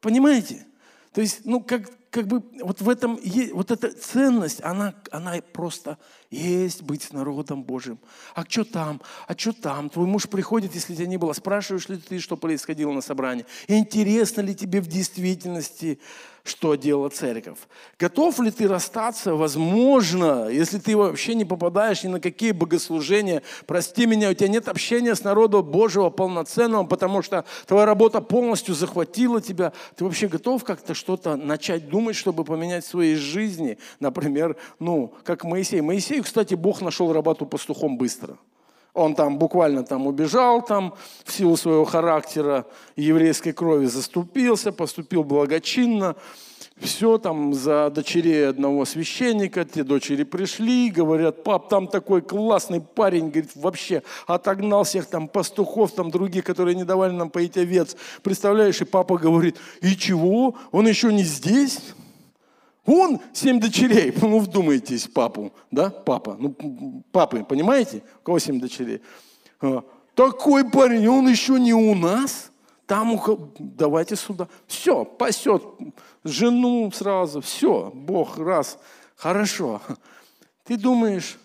Понимаете? 0.00 0.66
То 1.12 1.20
есть, 1.20 1.42
ну, 1.44 1.60
как, 1.60 1.90
как 2.10 2.26
бы 2.26 2.42
вот 2.62 2.80
в 2.80 2.88
этом, 2.88 3.18
вот 3.52 3.70
эта 3.70 3.92
ценность, 3.92 4.62
она, 4.62 4.94
она 5.10 5.40
просто 5.52 5.98
есть 6.30 6.82
быть 6.82 7.12
народом 7.12 7.64
Божьим. 7.64 7.98
А 8.34 8.44
что 8.48 8.64
там? 8.64 9.02
А 9.26 9.36
что 9.36 9.52
там? 9.52 9.90
Твой 9.90 10.06
муж 10.06 10.28
приходит, 10.28 10.74
если 10.74 10.94
тебя 10.94 11.06
не 11.06 11.18
было, 11.18 11.34
спрашиваешь 11.34 11.88
ли 11.88 11.98
ты, 11.98 12.18
что 12.18 12.36
происходило 12.36 12.92
на 12.92 13.02
собрании? 13.02 13.44
Интересно 13.68 14.40
ли 14.40 14.54
тебе 14.54 14.80
в 14.80 14.86
действительности 14.86 16.00
что 16.44 16.74
делала 16.74 17.08
церковь. 17.08 17.58
Готов 17.98 18.40
ли 18.40 18.50
ты 18.50 18.66
расстаться? 18.66 19.34
Возможно, 19.34 20.48
если 20.48 20.78
ты 20.78 20.96
вообще 20.96 21.34
не 21.34 21.44
попадаешь 21.44 22.02
ни 22.02 22.08
на 22.08 22.20
какие 22.20 22.50
богослужения. 22.50 23.42
Прости 23.66 24.06
меня, 24.06 24.30
у 24.30 24.34
тебя 24.34 24.48
нет 24.48 24.68
общения 24.68 25.14
с 25.14 25.22
народом 25.22 25.64
Божьего 25.64 26.10
полноценного, 26.10 26.84
потому 26.84 27.22
что 27.22 27.44
твоя 27.66 27.86
работа 27.86 28.20
полностью 28.20 28.74
захватила 28.74 29.40
тебя. 29.40 29.72
Ты 29.96 30.04
вообще 30.04 30.26
готов 30.26 30.64
как-то 30.64 30.94
что-то 30.94 31.36
начать 31.36 31.88
думать, 31.88 32.16
чтобы 32.16 32.44
поменять 32.44 32.84
в 32.84 32.88
своей 32.88 33.14
жизни? 33.14 33.78
Например, 34.00 34.56
ну, 34.80 35.14
как 35.24 35.44
Моисей. 35.44 35.80
Моисею, 35.80 36.24
кстати, 36.24 36.54
Бог 36.54 36.80
нашел 36.80 37.12
работу 37.12 37.46
пастухом 37.46 37.96
быстро. 37.96 38.36
Он 38.94 39.14
там 39.14 39.38
буквально 39.38 39.84
там 39.84 40.06
убежал, 40.06 40.62
там 40.62 40.94
в 41.24 41.32
силу 41.32 41.56
своего 41.56 41.84
характера 41.84 42.66
еврейской 42.94 43.52
крови 43.52 43.86
заступился, 43.86 44.70
поступил 44.70 45.24
благочинно. 45.24 46.14
Все 46.78 47.16
там 47.16 47.54
за 47.54 47.90
дочерей 47.90 48.48
одного 48.48 48.84
священника, 48.84 49.64
те 49.64 49.84
дочери 49.84 50.24
пришли, 50.24 50.90
говорят, 50.90 51.44
пап, 51.44 51.68
там 51.68 51.86
такой 51.86 52.22
классный 52.22 52.80
парень, 52.80 53.30
говорит, 53.30 53.52
вообще 53.54 54.02
отогнал 54.26 54.84
всех 54.84 55.06
там 55.06 55.28
пастухов, 55.28 55.92
там 55.92 56.10
других, 56.10 56.44
которые 56.44 56.74
не 56.74 56.84
давали 56.84 57.12
нам 57.12 57.30
поить 57.30 57.56
овец. 57.56 57.96
Представляешь, 58.22 58.80
и 58.80 58.84
папа 58.84 59.16
говорит, 59.16 59.58
и 59.80 59.96
чего, 59.96 60.56
он 60.70 60.88
еще 60.88 61.12
не 61.12 61.22
здесь? 61.22 61.78
Он 62.84 63.20
семь 63.32 63.60
дочерей. 63.60 64.12
Ну, 64.20 64.38
вдумайтесь, 64.38 65.06
папу, 65.06 65.52
да, 65.70 65.90
папа. 65.90 66.36
Ну, 66.38 67.04
папы, 67.12 67.44
понимаете? 67.44 68.02
У 68.20 68.24
кого 68.24 68.38
семь 68.38 68.60
дочерей? 68.60 69.00
А, 69.60 69.84
такой 70.14 70.68
парень, 70.68 71.06
он 71.08 71.28
еще 71.28 71.58
не 71.60 71.74
у 71.74 71.94
нас. 71.94 72.50
Там, 72.86 73.18
давайте 73.58 74.16
сюда. 74.16 74.48
Все, 74.66 75.04
пасет 75.04 75.62
жену 76.24 76.90
сразу. 76.92 77.40
Все, 77.40 77.90
Бог 77.94 78.38
раз. 78.38 78.78
Хорошо. 79.16 79.80
Ты 80.64 80.76
думаешь, 80.76 81.38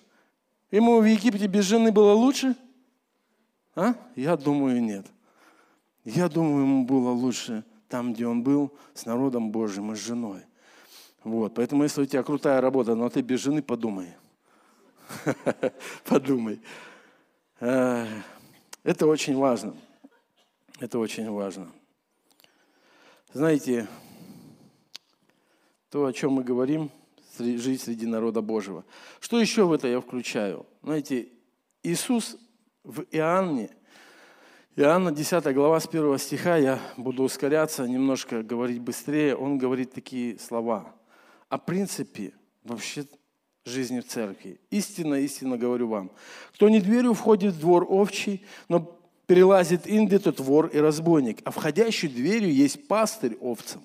ему 0.71 1.00
в 1.00 1.06
Египте 1.06 1.47
без 1.47 1.65
жены 1.65 1.91
было 1.91 2.13
лучше? 2.13 2.56
А? 3.76 3.93
Я 4.15 4.36
думаю, 4.36 4.82
нет. 4.82 5.06
Я 6.04 6.28
думаю, 6.28 6.63
ему 6.63 6.86
было 6.86 7.12
лучше 7.12 7.63
там, 7.88 8.13
где 8.13 8.26
он 8.28 8.43
был, 8.43 8.73
с 8.93 9.06
народом 9.06 9.52
Божьим 9.52 9.91
и 9.91 9.95
с 9.95 10.00
женой. 10.00 10.41
Вот, 11.23 11.56
поэтому 11.56 11.84
если 11.84 12.01
у 12.01 12.06
тебя 12.06 12.23
крутая 12.23 12.62
работа, 12.62 12.95
но 12.95 13.10
ты 13.10 13.21
без 13.21 13.41
жены, 13.41 13.62
подумай. 13.62 14.13
Подумай. 16.06 16.60
Э, 17.60 18.06
это 18.84 19.08
очень 19.08 19.36
важно. 19.36 19.75
Это 20.80 20.99
очень 20.99 21.30
важно. 21.30 21.71
Знаете, 23.34 23.88
то, 25.89 26.06
о 26.06 26.13
чем 26.13 26.34
мы 26.34 26.43
говорим, 26.43 26.91
жить 27.39 27.82
среди 27.82 28.06
народа 28.06 28.41
Божьего. 28.41 28.84
Что 29.19 29.39
еще 29.39 29.65
в 29.65 29.73
это 29.73 29.88
я 29.88 30.01
включаю? 30.01 30.65
Знаете, 30.82 31.30
Иисус 31.84 32.38
в 32.84 33.01
Иоанне, 33.12 33.69
Иоанна 34.75 35.12
10 35.12 35.53
глава 35.53 35.80
с 35.80 35.88
1 35.88 36.17
стиха, 36.19 36.58
я 36.58 36.80
буду 36.97 37.23
ускоряться, 37.23 37.88
немножко 37.88 38.43
говорить 38.43 38.82
быстрее, 38.82 39.36
он 39.36 39.58
говорит 39.58 39.93
такие 39.93 40.38
слова– 40.39 40.93
о 41.49 41.57
принципе 41.57 42.33
вообще 42.63 43.05
жизни 43.65 43.99
в 43.99 44.07
церкви. 44.07 44.60
Истинно, 44.69 45.15
истинно 45.15 45.57
говорю 45.57 45.88
вам. 45.88 46.12
Кто 46.53 46.69
не 46.69 46.79
дверью 46.79 47.13
входит 47.13 47.53
в 47.53 47.60
двор 47.60 47.86
овчий, 47.89 48.45
но 48.69 48.97
перелазит 49.25 49.81
инды, 49.86 50.19
тот 50.19 50.39
вор 50.39 50.67
и 50.67 50.77
разбойник. 50.79 51.39
А 51.43 51.51
входящий 51.51 52.07
дверью 52.07 52.53
есть 52.53 52.88
пастырь 52.88 53.36
овцам. 53.41 53.81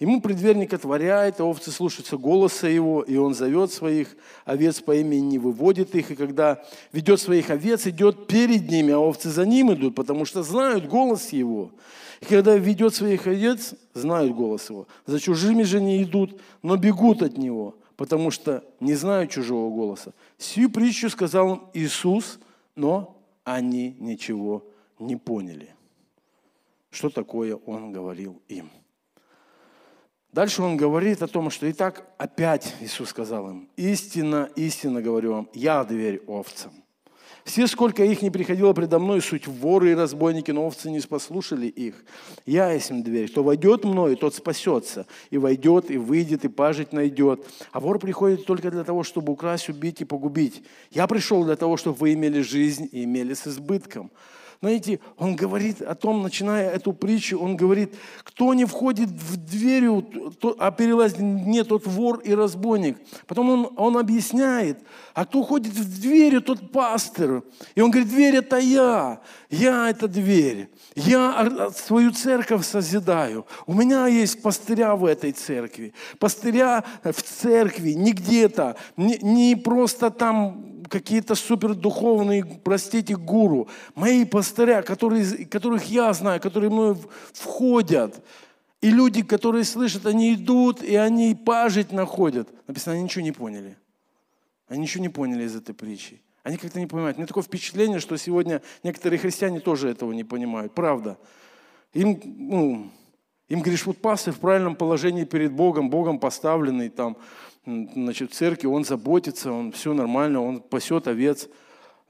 Ему 0.00 0.22
предверник 0.22 0.72
отворяет, 0.72 1.40
а 1.40 1.44
овцы 1.44 1.70
слушаются 1.70 2.16
голоса 2.16 2.66
его, 2.66 3.02
и 3.02 3.16
он 3.16 3.34
зовет 3.34 3.70
своих 3.70 4.16
овец 4.46 4.80
по 4.80 4.96
имени, 4.96 5.36
выводит 5.36 5.94
их, 5.94 6.10
и 6.10 6.16
когда 6.16 6.64
ведет 6.90 7.20
своих 7.20 7.50
овец, 7.50 7.86
идет 7.86 8.26
перед 8.26 8.70
ними, 8.70 8.92
а 8.92 8.98
овцы 8.98 9.28
за 9.28 9.44
ним 9.44 9.74
идут, 9.74 9.94
потому 9.94 10.24
что 10.24 10.42
знают 10.42 10.88
голос 10.88 11.28
его. 11.34 11.70
И 12.22 12.24
когда 12.24 12.56
ведет 12.56 12.94
своих 12.94 13.26
овец, 13.26 13.74
знают 13.92 14.34
голос 14.34 14.70
его. 14.70 14.88
За 15.04 15.20
чужими 15.20 15.64
же 15.64 15.82
не 15.82 16.02
идут, 16.02 16.40
но 16.62 16.78
бегут 16.78 17.22
от 17.22 17.36
него, 17.36 17.74
потому 17.96 18.30
что 18.30 18.64
не 18.80 18.94
знают 18.94 19.30
чужого 19.30 19.68
голоса. 19.68 20.14
Сию 20.38 20.70
притчу 20.70 21.10
сказал 21.10 21.54
им 21.54 21.62
Иисус, 21.74 22.38
но 22.74 23.18
они 23.44 23.96
ничего 23.98 24.64
не 24.98 25.16
поняли. 25.16 25.74
Что 26.90 27.10
такое 27.10 27.56
Он 27.66 27.92
говорил 27.92 28.40
им. 28.48 28.70
Дальше 30.32 30.62
он 30.62 30.76
говорит 30.76 31.22
о 31.22 31.26
том, 31.26 31.50
что 31.50 31.66
и 31.66 31.72
так 31.72 32.06
опять 32.16 32.74
Иисус 32.80 33.08
сказал 33.08 33.50
им, 33.50 33.68
истинно, 33.76 34.48
истинно 34.54 35.02
говорю 35.02 35.32
вам, 35.32 35.48
я 35.54 35.82
дверь 35.84 36.22
овцам. 36.26 36.72
Все, 37.44 37.66
сколько 37.66 38.04
их 38.04 38.22
не 38.22 38.30
приходило 38.30 38.72
предо 38.72 38.98
мной, 38.98 39.20
суть 39.20 39.46
воры 39.46 39.90
и 39.90 39.94
разбойники, 39.94 40.50
но 40.50 40.66
овцы 40.66 40.90
не 40.90 41.00
послушали 41.00 41.66
их. 41.66 42.04
Я 42.46 42.70
есть 42.70 42.90
им 42.90 43.02
дверь. 43.02 43.28
Кто 43.30 43.42
войдет 43.42 43.84
мною, 43.84 44.16
тот 44.16 44.34
спасется. 44.34 45.06
И 45.30 45.38
войдет, 45.38 45.90
и 45.90 45.96
выйдет, 45.96 46.44
и 46.44 46.48
пажить 46.48 46.92
найдет. 46.92 47.44
А 47.72 47.80
вор 47.80 47.98
приходит 47.98 48.44
только 48.44 48.70
для 48.70 48.84
того, 48.84 49.02
чтобы 49.02 49.32
украсть, 49.32 49.68
убить 49.68 50.00
и 50.00 50.04
погубить. 50.04 50.62
Я 50.90 51.06
пришел 51.06 51.44
для 51.44 51.56
того, 51.56 51.76
чтобы 51.76 51.96
вы 51.96 52.12
имели 52.12 52.40
жизнь 52.40 52.88
и 52.92 53.04
имели 53.04 53.34
с 53.34 53.46
избытком. 53.46 54.10
Знаете, 54.62 55.00
он 55.16 55.36
говорит 55.36 55.80
о 55.80 55.94
том, 55.94 56.22
начиная 56.22 56.68
эту 56.68 56.92
притчу, 56.92 57.38
он 57.38 57.56
говорит, 57.56 57.94
кто 58.22 58.52
не 58.52 58.66
входит 58.66 59.08
в 59.08 59.38
дверь, 59.38 59.88
а 60.58 60.70
перелазит 60.70 61.18
не 61.18 61.64
тот 61.64 61.86
вор 61.86 62.18
и 62.18 62.34
разбойник. 62.34 62.98
Потом 63.26 63.48
он, 63.48 63.72
он 63.78 63.96
объясняет, 63.96 64.78
а 65.14 65.24
кто 65.24 65.42
ходит 65.42 65.72
в 65.72 66.00
дверь, 66.02 66.42
тот 66.42 66.72
пастор. 66.72 67.42
И 67.74 67.80
он 67.80 67.90
говорит, 67.90 68.10
дверь 68.10 68.36
это 68.36 68.58
я, 68.58 69.22
я 69.48 69.88
это 69.88 70.08
дверь. 70.08 70.68
Я 70.94 71.70
свою 71.74 72.10
церковь 72.10 72.66
созидаю. 72.66 73.46
У 73.66 73.72
меня 73.72 74.08
есть 74.08 74.42
пастыря 74.42 74.94
в 74.94 75.06
этой 75.06 75.32
церкви. 75.32 75.94
Пастыря 76.18 76.84
в 77.02 77.22
церкви, 77.22 77.92
не 77.92 78.12
где-то, 78.12 78.76
не, 78.98 79.16
не 79.22 79.56
просто 79.56 80.10
там 80.10 80.69
какие-то 80.88 81.34
супердуховные, 81.34 82.44
простите, 82.44 83.16
гуру. 83.16 83.68
Мои 83.94 84.24
пастыря, 84.24 84.82
которые, 84.82 85.46
которых 85.46 85.84
я 85.84 86.12
знаю, 86.12 86.40
которые 86.40 86.70
мной 86.70 86.96
входят. 87.32 88.24
И 88.80 88.90
люди, 88.90 89.22
которые 89.22 89.64
слышат, 89.64 90.06
они 90.06 90.34
идут, 90.34 90.82
и 90.82 90.96
они 90.96 91.34
пажить 91.34 91.92
находят. 91.92 92.48
Написано, 92.66 92.94
они 92.94 93.04
ничего 93.04 93.22
не 93.22 93.32
поняли. 93.32 93.76
Они 94.68 94.82
ничего 94.82 95.02
не 95.02 95.08
поняли 95.08 95.44
из 95.44 95.54
этой 95.54 95.74
притчи. 95.74 96.20
Они 96.42 96.56
как-то 96.56 96.78
не 96.78 96.86
понимают. 96.86 97.16
У 97.16 97.20
меня 97.20 97.26
такое 97.26 97.42
впечатление, 97.42 98.00
что 98.00 98.16
сегодня 98.16 98.62
некоторые 98.82 99.18
христиане 99.18 99.60
тоже 99.60 99.90
этого 99.90 100.12
не 100.12 100.24
понимают. 100.24 100.74
Правда. 100.74 101.18
Им, 101.92 102.20
ну, 102.24 102.90
им 103.50 103.60
говоришь, 103.60 103.84
вот 103.84 103.98
пастор 103.98 104.32
в 104.32 104.38
правильном 104.38 104.76
положении 104.76 105.24
перед 105.24 105.52
Богом, 105.52 105.90
Богом 105.90 106.20
поставленный 106.20 106.88
там, 106.88 107.16
значит, 107.66 108.30
в 108.30 108.34
церкви, 108.34 108.68
он 108.68 108.84
заботится, 108.84 109.52
он 109.52 109.72
все 109.72 109.92
нормально, 109.92 110.40
он 110.40 110.60
пасет 110.60 111.08
овец. 111.08 111.48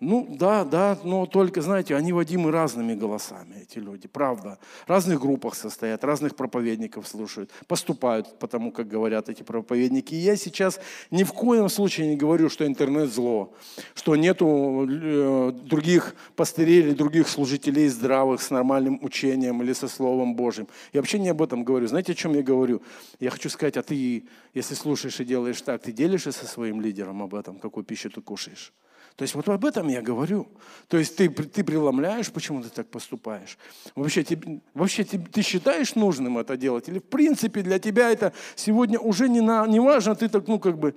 Ну 0.01 0.27
да, 0.31 0.65
да, 0.65 0.99
но 1.05 1.27
только, 1.27 1.61
знаете, 1.61 1.95
они 1.95 2.15
водимы 2.15 2.51
разными 2.51 2.95
голосами, 2.95 3.57
эти 3.61 3.79
люди, 3.79 4.09
правда. 4.09 4.59
В 4.87 4.89
разных 4.89 5.21
группах 5.21 5.55
состоят, 5.55 6.05
разных 6.05 6.37
проповедников 6.37 7.07
слушают, 7.07 7.51
поступают 7.69 8.39
потому, 8.39 8.73
как 8.73 8.89
говорят 8.89 9.29
эти 9.29 9.43
проповедники. 9.43 10.15
И 10.15 10.19
я 10.19 10.37
сейчас 10.37 10.81
ни 11.11 11.23
в 11.23 11.35
коем 11.35 11.69
случае 11.69 12.07
не 12.09 12.17
говорю, 12.17 12.49
что 12.49 12.67
интернет 12.67 13.13
зло, 13.13 13.53
что 13.95 14.17
нету 14.17 14.89
э, 14.91 15.53
других 15.65 16.15
пастырей 16.35 16.81
или 16.81 16.95
других 16.95 17.29
служителей 17.29 17.87
здравых 17.89 18.41
с 18.41 18.49
нормальным 18.49 18.99
учением 19.03 19.63
или 19.63 19.75
со 19.75 19.87
Словом 19.87 20.35
Божьим. 20.35 20.67
Я 20.95 21.01
вообще 21.01 21.19
не 21.19 21.29
об 21.29 21.43
этом 21.43 21.63
говорю. 21.63 21.87
Знаете, 21.89 22.13
о 22.13 22.15
чем 22.15 22.33
я 22.33 22.43
говорю? 22.43 22.81
Я 23.19 23.29
хочу 23.29 23.51
сказать, 23.51 23.77
а 23.77 23.83
ты, 23.83 24.25
если 24.55 24.75
слушаешь 24.75 25.21
и 25.21 25.27
делаешь 25.27 25.61
так, 25.61 25.83
ты 25.83 25.93
делишься 25.93 26.33
со 26.33 26.47
своим 26.47 26.81
лидером 26.81 27.23
об 27.23 27.35
этом, 27.35 27.59
какую 27.59 27.85
пищу 27.85 28.09
ты 28.09 28.23
кушаешь? 28.23 28.73
То 29.21 29.25
есть 29.25 29.35
вот 29.35 29.47
об 29.51 29.67
этом 29.67 29.89
я 29.89 30.01
говорю. 30.01 30.49
То 30.89 30.97
есть 30.97 31.15
ты, 31.15 31.29
ты 31.29 31.63
преломляешь, 31.63 32.33
почему 32.33 32.63
ты 32.63 32.71
так 32.71 32.89
поступаешь. 32.89 33.59
Вообще, 33.95 34.23
ты, 34.25 34.63
вообще 34.73 35.05
ты, 35.05 35.19
ты 35.19 35.43
считаешь 35.43 35.95
нужным 35.95 36.39
это 36.39 36.57
делать? 36.57 36.89
Или 36.89 37.01
в 37.01 37.05
принципе 37.05 37.61
для 37.61 37.79
тебя 37.79 38.11
это 38.11 38.33
сегодня 38.55 38.99
уже 38.99 39.29
не, 39.29 39.43
на, 39.43 39.67
не 39.67 39.79
важно, 39.79 40.15
ты 40.15 40.31
так, 40.31 40.49
ну 40.49 40.59
как 40.59 40.79
бы 40.79 40.95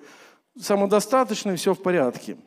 самодостаточный, 0.57 1.57
все 1.57 1.73
в 1.73 1.81
порядке. 1.83 2.37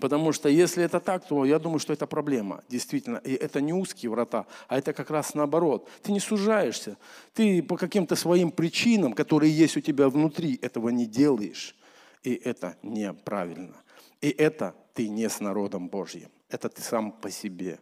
Потому 0.00 0.32
что 0.32 0.48
если 0.48 0.82
это 0.82 0.98
так, 0.98 1.24
то 1.28 1.44
я 1.44 1.60
думаю, 1.60 1.78
что 1.78 1.92
это 1.92 2.08
проблема, 2.08 2.64
действительно. 2.68 3.18
И 3.18 3.34
это 3.34 3.60
не 3.60 3.72
узкие 3.72 4.10
врата, 4.10 4.46
а 4.66 4.78
это 4.78 4.92
как 4.92 5.10
раз 5.10 5.32
наоборот. 5.32 5.88
Ты 6.02 6.10
не 6.10 6.18
сужаешься. 6.18 6.96
Ты 7.34 7.62
по 7.62 7.76
каким-то 7.76 8.16
своим 8.16 8.50
причинам, 8.50 9.12
которые 9.12 9.56
есть 9.56 9.76
у 9.76 9.80
тебя 9.80 10.08
внутри, 10.08 10.58
этого 10.60 10.88
не 10.88 11.06
делаешь. 11.06 11.76
И 12.24 12.34
это 12.34 12.76
неправильно. 12.82 13.76
И 14.20 14.30
это 14.30 14.74
ты 14.98 15.08
не 15.08 15.28
с 15.28 15.38
народом 15.38 15.88
Божьим. 15.88 16.28
Это 16.48 16.68
ты 16.68 16.82
сам 16.82 17.12
по 17.12 17.30
себе, 17.30 17.78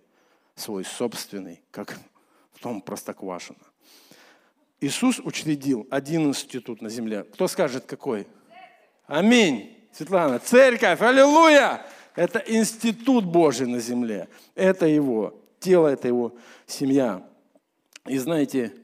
свой 0.54 0.84
собственный, 0.84 1.62
как 1.70 1.98
в 2.52 2.60
том 2.60 2.82
Простоквашино. 2.82 3.56
Иисус 4.82 5.18
учредил 5.20 5.86
один 5.90 6.28
институт 6.28 6.82
на 6.82 6.90
земле. 6.90 7.24
Кто 7.24 7.48
скажет, 7.48 7.86
какой? 7.86 8.26
Аминь. 9.06 9.78
Светлана, 9.92 10.38
церковь, 10.38 11.00
аллилуйя! 11.00 11.86
Это 12.16 12.38
институт 12.46 13.24
Божий 13.24 13.66
на 13.66 13.80
земле. 13.80 14.28
Это 14.54 14.84
его 14.86 15.42
тело, 15.58 15.88
это 15.88 16.08
его 16.08 16.36
семья. 16.66 17.26
И 18.04 18.18
знаете, 18.18 18.74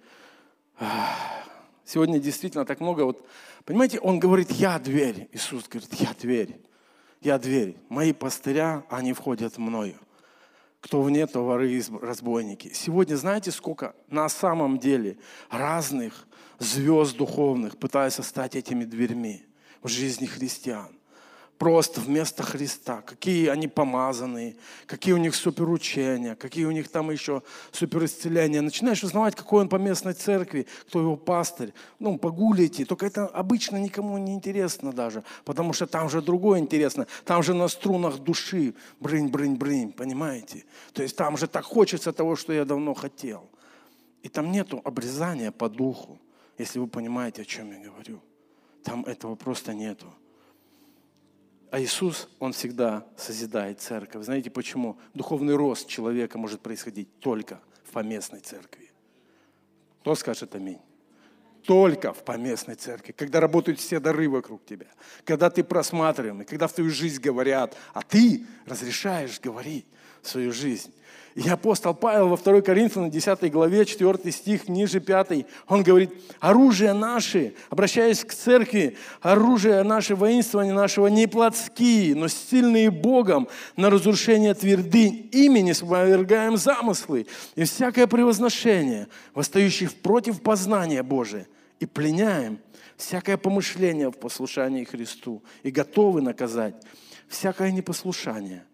сегодня 1.85 2.19
действительно 2.19 2.65
так 2.65 2.81
много 2.81 3.03
вот, 3.03 3.29
понимаете, 3.67 4.01
он 4.01 4.19
говорит, 4.19 4.51
я 4.53 4.79
дверь. 4.79 5.29
Иисус 5.33 5.69
говорит, 5.69 5.93
я 5.93 6.15
дверь. 6.19 6.59
Я 7.23 7.39
дверь. 7.39 7.77
Мои 7.89 8.13
пастыря, 8.13 8.85
они 8.91 9.13
входят 9.13 9.57
мною. 9.57 9.95
Кто 10.81 11.01
вне, 11.01 11.27
то 11.29 11.45
воры 11.45 11.73
и 11.73 11.83
разбойники. 12.01 12.73
Сегодня 12.75 13.15
знаете, 13.15 13.53
сколько 13.53 13.95
на 14.09 14.29
самом 14.29 14.79
деле 14.79 15.19
разных 15.49 16.27
звезд 16.59 17.17
духовных 17.17 17.79
пытаются 17.79 18.25
стать 18.25 18.57
этими 18.57 18.85
дверьми 18.85 19.45
в 19.83 19.89
жизни 19.89 20.27
христиан 20.27 20.91
просто 21.63 22.01
вместо 22.01 22.43
Христа. 22.43 23.03
Какие 23.03 23.47
они 23.47 23.69
помазанные, 23.69 24.57
какие 24.87 25.15
у 25.15 25.17
них 25.17 25.37
суперучения, 25.37 26.35
какие 26.35 26.65
у 26.65 26.73
них 26.73 26.89
там 26.89 27.13
еще 27.13 27.45
суперисцеления. 27.71 28.61
Начинаешь 28.63 29.05
узнавать, 29.05 29.37
какой 29.37 29.61
он 29.61 29.69
по 29.69 29.77
местной 29.77 30.15
церкви, 30.15 30.67
кто 30.89 30.99
его 30.99 31.17
пастырь. 31.17 31.73
Ну, 32.01 32.19
погуглите. 32.19 32.85
Только 32.85 33.07
это 33.07 33.29
обычно 33.29 33.77
никому 33.77 34.19
не 34.19 34.35
интересно 34.35 34.93
даже, 34.93 35.23
потому 35.45 35.73
что 35.73 35.87
там 35.87 36.09
же 36.09 36.21
другое 36.21 36.59
интересно. 36.59 37.07
Там 37.25 37.45
же 37.45 37.55
на 37.55 37.69
струнах 37.69 38.19
души 38.19 38.75
брынь, 38.99 39.29
брынь, 39.29 39.55
брынь, 39.55 39.93
понимаете? 39.93 40.65
То 40.93 41.05
есть 41.05 41.15
там 41.15 41.37
же 41.37 41.47
так 41.47 41.65
хочется 41.65 42.13
того, 42.13 42.35
что 42.35 42.53
я 42.53 42.65
давно 42.65 42.93
хотел. 42.95 43.49
И 44.25 44.29
там 44.29 44.51
нету 44.51 44.81
обрезания 44.83 45.53
по 45.53 45.69
духу, 45.69 46.19
если 46.59 46.81
вы 46.81 46.89
понимаете, 46.89 47.43
о 47.43 47.45
чем 47.45 47.71
я 47.71 47.79
говорю. 47.79 48.21
Там 48.83 49.05
этого 49.05 49.37
просто 49.37 49.75
нету. 49.75 50.13
А 51.73 51.81
Иисус, 51.81 52.29
Он 52.39 52.53
всегда 52.53 53.07
созидает 53.17 53.81
церковь. 53.81 54.27
Знаете 54.27 54.51
почему? 54.51 54.99
Духовный 55.15 55.57
рост 55.57 55.89
человека 55.89 56.37
может 56.37 56.61
происходить 56.61 57.19
только 57.19 57.63
в 57.85 57.93
поместной 57.93 58.41
церкви. 58.41 58.91
Кто 60.03 60.15
скажет 60.15 60.55
аминь? 60.55 60.81
Только 61.65 62.13
в 62.13 62.25
поместной 62.25 62.75
церкви, 62.75 63.13
когда 63.13 63.41
работают 63.41 63.81
все 63.81 64.01
дары 64.01 64.29
вокруг 64.29 64.67
тебя, 64.67 64.89
когда 65.25 65.49
ты 65.49 65.65
просматриваемый, 65.65 66.45
когда 66.45 66.67
в 66.67 66.75
твою 66.75 66.91
жизнь 66.91 67.23
говорят, 67.23 67.75
а 67.95 68.03
ты 68.03 68.45
разрешаешь 68.67 69.41
говорить 69.41 69.87
свою 70.23 70.53
жизнь. 70.53 70.93
И 71.35 71.49
апостол 71.49 71.95
Павел 71.95 72.29
во 72.29 72.37
2 72.37 72.61
Коринфянам 72.61 73.11
10 73.11 73.51
главе, 73.51 73.87
4 73.87 74.31
стих, 74.31 74.69
ниже 74.69 75.01
5, 75.01 75.47
он 75.67 75.83
говорит, 75.83 76.13
оружие 76.41 76.93
наше, 76.93 77.55
обращаясь 77.71 78.23
к 78.23 78.35
церкви, 78.35 78.99
оружие 79.23 79.83
наше 79.83 80.15
воинствование 80.15 80.75
нашего 80.75 81.07
не 81.07 81.27
плотские, 81.27 82.15
но 82.15 82.29
сильные 82.29 82.91
Богом 82.91 83.49
на 83.77 83.89
разрушение 83.89 84.53
твердынь 84.53 85.31
имени 85.33 85.73
сопровергаем 85.73 86.59
замыслы 86.59 87.27
и 87.55 87.65
всякое 87.65 88.07
превозношение, 88.07 89.09
восстающих 89.35 89.95
против 89.95 90.43
познания 90.43 91.03
Божия, 91.03 91.47
и 91.81 91.87
пленяем 91.87 92.59
всякое 92.99 93.39
помышление 93.39 94.11
в 94.11 94.19
послушании 94.19 94.85
Христу, 94.85 95.43
и 95.63 95.71
готовы 95.71 96.21
наказать 96.21 96.75
всякое 97.29 97.73
непослушание– 97.73 98.65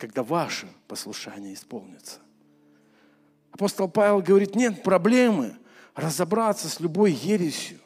когда 0.00 0.22
ваше 0.22 0.66
послушание 0.88 1.52
исполнится. 1.52 2.20
Апостол 3.52 3.86
Павел 3.88 4.22
говорит, 4.22 4.56
нет 4.56 4.82
проблемы 4.82 5.56
разобраться 5.94 6.68
с 6.68 6.80
любой 6.80 7.12
ересью, 7.12 7.78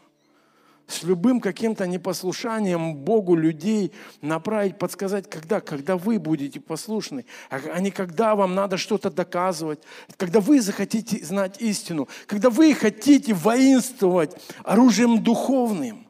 с 0.87 1.03
любым 1.03 1.40
каким-то 1.40 1.87
непослушанием 1.88 2.94
Богу 2.94 3.35
людей 3.35 3.92
направить, 4.20 4.79
подсказать, 4.79 5.29
когда, 5.29 5.61
когда 5.61 5.96
вы 5.96 6.20
будете 6.20 6.61
послушны, 6.61 7.24
а 7.50 7.81
не 7.81 7.90
когда 7.90 8.37
вам 8.37 8.55
надо 8.55 8.77
что-то 8.77 9.11
доказывать, 9.11 9.81
когда 10.16 10.40
вы 10.40 10.61
захотите 10.61 11.24
знать 11.24 11.61
истину, 11.61 12.07
когда 12.27 12.48
вы 12.48 12.74
хотите 12.74 13.35
воинствовать 13.35 14.37
оружием 14.62 15.22
духовным, 15.22 16.07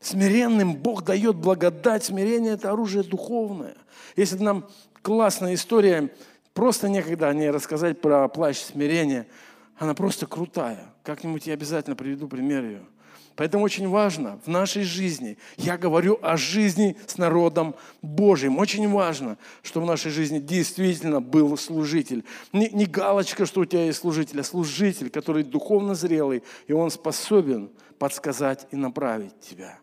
смиренным 0.00 0.74
Бог 0.74 1.04
дает 1.04 1.36
благодать, 1.36 2.04
смирение– 2.04 2.52
это 2.54 2.70
оружие 2.70 3.04
духовное. 3.04 3.76
Если 4.16 4.38
нам 4.38 4.66
классная 5.02 5.54
история. 5.54 6.12
Просто 6.54 6.88
некогда 6.88 7.28
о 7.28 7.34
ней 7.34 7.50
рассказать 7.50 8.00
про 8.00 8.28
плащ 8.28 8.58
смирения. 8.58 9.26
Она 9.78 9.94
просто 9.94 10.26
крутая. 10.26 10.92
Как-нибудь 11.04 11.46
я 11.46 11.54
обязательно 11.54 11.96
приведу 11.96 12.28
пример 12.28 12.64
ее. 12.64 12.82
Поэтому 13.36 13.64
очень 13.64 13.88
важно 13.88 14.38
в 14.44 14.48
нашей 14.48 14.82
жизни, 14.82 15.38
я 15.56 15.78
говорю 15.78 16.18
о 16.20 16.36
жизни 16.36 16.98
с 17.06 17.16
народом 17.16 17.74
Божьим, 18.02 18.58
очень 18.58 18.86
важно, 18.90 19.38
что 19.62 19.80
в 19.80 19.86
нашей 19.86 20.10
жизни 20.10 20.40
действительно 20.40 21.22
был 21.22 21.56
служитель. 21.56 22.24
Не, 22.52 22.68
не 22.68 22.84
галочка, 22.84 23.46
что 23.46 23.62
у 23.62 23.64
тебя 23.64 23.86
есть 23.86 24.00
служитель, 24.00 24.40
а 24.40 24.44
служитель, 24.44 25.08
который 25.08 25.42
духовно 25.42 25.94
зрелый, 25.94 26.42
и 26.66 26.74
он 26.74 26.90
способен 26.90 27.70
подсказать 27.98 28.66
и 28.72 28.76
направить 28.76 29.38
тебя. 29.40 29.78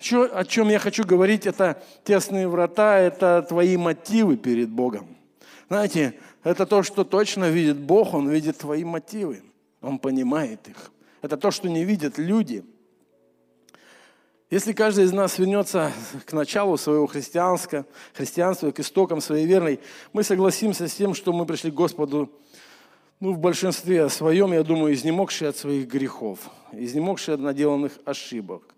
Еще 0.00 0.24
о 0.24 0.44
чем 0.46 0.70
я 0.70 0.78
хочу 0.78 1.04
говорить, 1.04 1.46
это 1.46 1.82
тесные 2.04 2.48
врата, 2.48 2.98
это 2.98 3.44
твои 3.46 3.76
мотивы 3.76 4.38
перед 4.38 4.70
Богом. 4.70 5.14
Знаете, 5.68 6.14
это 6.42 6.64
то, 6.64 6.82
что 6.82 7.04
точно 7.04 7.50
видит 7.50 7.76
Бог, 7.76 8.14
Он 8.14 8.28
видит 8.30 8.56
твои 8.56 8.82
мотивы, 8.82 9.42
Он 9.82 9.98
понимает 9.98 10.66
их. 10.68 10.90
Это 11.20 11.36
то, 11.36 11.50
что 11.50 11.68
не 11.68 11.84
видят 11.84 12.16
люди. 12.16 12.64
Если 14.48 14.72
каждый 14.72 15.04
из 15.04 15.12
нас 15.12 15.38
вернется 15.38 15.92
к 16.24 16.32
началу 16.32 16.78
своего 16.78 17.06
христианства, 17.06 17.84
христианства, 18.14 18.70
к 18.70 18.80
истокам 18.80 19.20
своей 19.20 19.46
верной, 19.46 19.80
мы 20.14 20.24
согласимся 20.24 20.88
с 20.88 20.94
тем, 20.94 21.14
что 21.14 21.34
мы 21.34 21.44
пришли 21.44 21.70
к 21.70 21.74
Господу 21.74 22.32
ну, 23.20 23.34
в 23.34 23.38
большинстве 23.38 24.08
своем, 24.08 24.54
я 24.54 24.62
думаю, 24.62 24.94
изнемогшие 24.94 25.50
от 25.50 25.58
своих 25.58 25.86
грехов, 25.88 26.38
изнемогшие 26.72 27.34
от 27.34 27.40
наделанных 27.42 27.92
ошибок. 28.06 28.74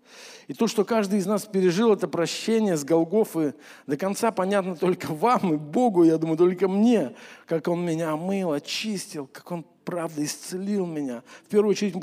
И 0.47 0.53
то, 0.53 0.67
что 0.67 0.83
каждый 0.83 1.19
из 1.19 1.25
нас 1.25 1.45
пережил 1.45 1.93
это 1.93 2.07
прощение 2.07 2.75
с 2.75 2.83
Голгофы, 2.83 3.55
до 3.87 3.97
конца 3.97 4.31
понятно 4.31 4.75
только 4.75 5.13
вам 5.13 5.53
и 5.53 5.57
Богу, 5.57 6.03
я 6.03 6.17
думаю, 6.17 6.37
только 6.37 6.67
мне, 6.67 7.15
как 7.45 7.67
Он 7.67 7.85
меня 7.85 8.11
омыл, 8.11 8.51
очистил, 8.51 9.27
как 9.27 9.49
Он, 9.51 9.65
правда, 9.85 10.23
исцелил 10.23 10.85
меня. 10.85 11.23
В 11.45 11.49
первую 11.49 11.71
очередь, 11.71 11.95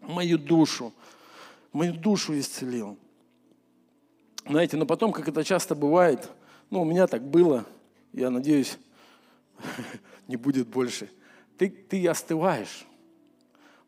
мою 0.00 0.38
душу. 0.38 0.92
Мою 1.72 1.94
душу 1.94 2.38
исцелил. 2.38 2.98
Знаете, 4.48 4.76
но 4.76 4.86
потом, 4.86 5.12
как 5.12 5.28
это 5.28 5.44
часто 5.44 5.74
бывает, 5.74 6.30
ну, 6.70 6.82
у 6.82 6.84
меня 6.84 7.06
так 7.06 7.22
было, 7.22 7.64
я 8.12 8.30
надеюсь, 8.30 8.78
не 10.28 10.36
будет 10.36 10.68
больше. 10.68 11.10
Ты, 11.58 11.68
ты 11.68 12.06
остываешь. 12.08 12.86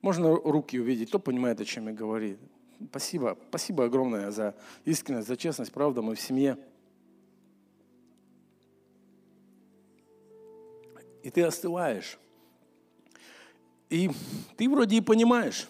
Можно 0.01 0.35
руки 0.35 0.79
увидеть, 0.79 1.09
кто 1.09 1.19
понимает, 1.19 1.61
о 1.61 1.65
чем 1.65 1.89
я 1.89 1.93
говорю. 1.93 2.37
Спасибо, 2.87 3.37
спасибо 3.49 3.85
огромное 3.85 4.31
за 4.31 4.55
искренность, 4.85 5.29
за 5.29 5.37
честность, 5.37 5.73
правда, 5.73 6.01
мы 6.01 6.15
в 6.15 6.21
семье. 6.21 6.57
И 11.23 11.31
ты 11.31 11.43
остываешь. 11.43 12.19
И 13.91 14.11
ты 14.57 14.69
вроде 14.69 14.97
и 14.97 15.01
понимаешь, 15.01 15.67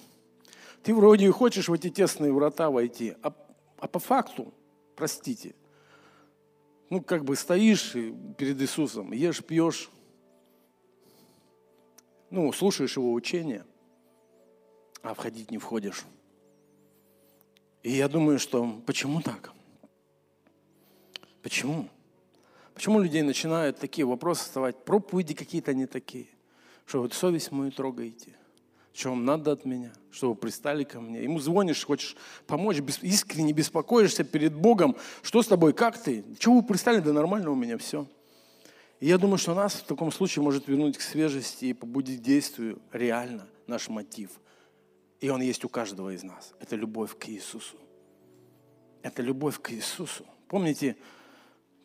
ты 0.83 0.95
вроде 0.95 1.27
и 1.27 1.31
хочешь 1.31 1.69
в 1.69 1.73
эти 1.73 1.89
тесные 1.89 2.33
врата 2.33 2.71
войти, 2.71 3.15
а, 3.23 3.33
а 3.79 3.89
по 3.89 3.99
факту, 3.99 4.53
простите, 4.97 5.55
ну 6.91 7.01
как 7.01 7.25
бы 7.25 7.37
стоишь 7.37 7.93
перед 7.93 8.61
Иисусом, 8.61 9.13
ешь, 9.13 9.45
пьешь, 9.45 9.91
ну, 12.31 12.53
слушаешь 12.53 12.97
его 12.97 13.13
учения, 13.13 13.65
а 15.03 15.15
входить 15.15 15.51
не 15.51 15.59
входишь. 15.59 16.05
И 17.83 17.93
я 17.93 18.09
думаю, 18.09 18.39
что 18.39 18.81
почему 18.87 19.21
так? 19.23 19.53
Почему? 21.43 21.89
Почему 22.75 23.01
людей 23.01 23.23
начинают 23.23 23.79
такие 23.79 24.05
вопросы 24.05 24.45
вставать? 24.45 24.85
Проповеди 24.85 25.35
какие-то 25.35 25.75
не 25.75 25.87
такие. 25.87 26.27
Что 26.87 27.03
вот 27.03 27.13
совесть 27.13 27.53
мою 27.53 27.71
трогаете? 27.71 28.35
Что 28.93 29.11
вам 29.11 29.25
надо 29.25 29.53
от 29.53 29.65
меня? 29.65 29.93
Что 30.11 30.31
вы 30.31 30.35
пристали 30.35 30.85
ко 30.85 31.01
мне? 31.01 31.23
Ему 31.23 31.39
звонишь, 31.39 31.85
хочешь 31.85 32.17
помочь, 32.47 32.79
искренне 33.03 33.53
беспокоишься 33.53 34.25
перед 34.25 34.55
Богом. 34.55 34.97
Что 35.23 35.43
с 35.43 35.47
тобой? 35.47 35.73
Как 35.73 36.03
ты? 36.03 36.25
Чего 36.39 36.57
вы 36.57 36.63
пристали? 36.65 36.99
Да 36.99 37.13
нормально 37.13 37.51
у 37.51 37.55
меня 37.55 37.79
все. 37.79 38.07
И 39.01 39.07
я 39.07 39.19
думаю, 39.19 39.39
что 39.39 39.55
нас 39.55 39.75
в 39.75 39.85
таком 39.85 40.11
случае 40.11 40.43
может 40.43 40.67
вернуть 40.67 40.99
к 40.99 41.01
свежести 41.01 41.67
и 41.67 41.73
побудить 41.73 42.23
действию 42.23 42.81
реально 42.93 43.47
наш 43.69 43.89
мотив. 43.89 44.31
И 45.21 45.29
он 45.31 45.41
есть 45.41 45.65
у 45.65 45.69
каждого 45.69 46.15
из 46.15 46.23
нас. 46.23 46.55
Это 46.61 46.77
любовь 46.77 47.17
к 47.19 47.29
Иисусу. 47.29 47.77
Это 49.03 49.23
любовь 49.23 49.61
к 49.61 49.73
Иисусу. 49.73 50.27
Помните, 50.47 50.97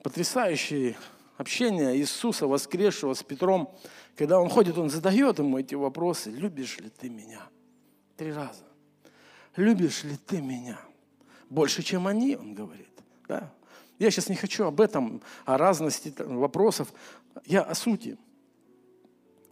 потрясающее 0.03 0.95
общение 1.37 1.97
Иисуса, 1.97 2.47
воскресшего 2.47 3.13
с 3.13 3.23
Петром, 3.23 3.75
когда 4.15 4.39
он 4.39 4.49
ходит, 4.49 4.77
он 4.77 4.89
задает 4.89 5.39
ему 5.39 5.57
эти 5.57 5.75
вопросы. 5.75 6.29
Любишь 6.29 6.77
ли 6.77 6.89
ты 6.89 7.09
меня? 7.09 7.41
Три 8.17 8.31
раза. 8.31 8.65
Любишь 9.55 10.03
ли 10.03 10.15
ты 10.17 10.41
меня? 10.41 10.79
Больше, 11.49 11.83
чем 11.83 12.07
они, 12.07 12.35
он 12.35 12.53
говорит. 12.53 12.89
Да? 13.27 13.51
Я 13.99 14.11
сейчас 14.11 14.29
не 14.29 14.35
хочу 14.35 14.65
об 14.65 14.81
этом, 14.81 15.21
о 15.45 15.57
разности 15.57 16.13
вопросов. 16.17 16.93
Я 17.45 17.61
о 17.61 17.75
сути. 17.75 18.17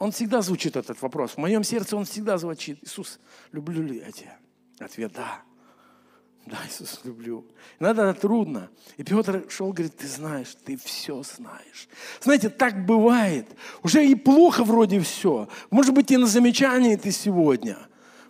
Он 0.02 0.12
всегда 0.12 0.42
звучит 0.42 0.76
этот 0.76 1.00
вопрос. 1.04 1.34
В 1.34 1.38
моем 1.38 1.64
сердце 1.64 1.96
он 1.96 2.06
всегда 2.06 2.40
звучит. 2.40 2.80
Иисус, 2.82 3.20
люблю 3.52 3.84
ли 3.84 4.00
я 4.00 4.12
тебя? 4.12 4.36
Ответ– 4.80 5.12
да. 5.16 5.44
Да, 6.48 6.58
Иисус, 6.68 7.02
люблю. 7.04 7.46
Иногда 7.80 8.12
трудно. 8.16 8.72
И 8.98 9.04
Петр 9.04 9.46
шел, 9.48 9.72
говорит, 9.72 9.96
ты 9.96 10.08
знаешь, 10.08 10.58
ты 10.66 10.76
все 10.76 11.22
знаешь. 11.22 11.88
Знаете, 12.20 12.50
так 12.50 12.84
бывает. 12.84 13.46
Уже 13.84 14.04
и 14.04 14.16
плохо 14.16 14.64
вроде 14.64 15.00
все. 15.02 15.48
Может 15.70 15.94
быть, 15.94 16.10
и 16.10 16.18
на 16.18 16.26
замечании 16.26 16.96
ты 16.96 17.12
сегодня. 17.12 17.78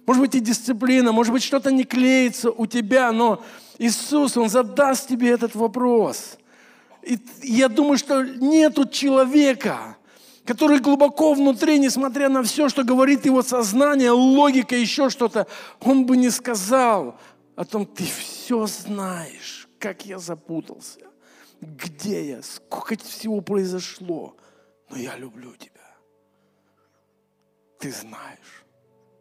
Может 0.06 0.24
быть, 0.24 0.36
и 0.36 0.42
дисциплина, 0.42 1.14
может 1.14 1.32
быть, 1.32 1.42
что-то 1.42 1.72
не 1.72 1.86
клеится 1.86 2.52
у 2.52 2.66
тебя, 2.66 3.14
но 3.14 3.42
Иисус, 3.78 4.36
Он 4.36 4.50
задаст 4.50 5.08
тебе 5.08 5.30
этот 5.30 5.56
вопрос. 5.56 6.38
И 7.02 7.18
я 7.44 7.70
думаю, 7.70 7.98
что 7.98 8.24
нету 8.26 8.90
человека, 8.90 9.96
который 10.46 10.80
глубоко 10.80 11.34
внутри, 11.34 11.80
несмотря 11.80 12.30
на 12.30 12.44
все, 12.44 12.70
что 12.70 12.84
говорит 12.84 13.26
его 13.26 13.42
сознание, 13.42 14.12
логика, 14.12 14.76
еще 14.76 15.10
что-то, 15.10 15.48
он 15.80 16.06
бы 16.06 16.18
не 16.18 16.30
сказал 16.30 17.20
о 17.56 17.66
том, 17.66 17.86
ты 17.86 18.04
все 18.06 18.66
знаешь, 18.66 19.68
как 19.80 20.06
я 20.06 20.20
запутался, 20.20 21.02
где 21.60 22.30
я, 22.30 22.42
сколько 22.42 22.98
всего 22.98 23.42
произошло, 23.42 24.36
но 24.90 24.98
я 24.98 25.16
люблю 25.18 25.56
тебя. 25.56 25.72
Ты 27.80 27.92
знаешь, 27.92 28.64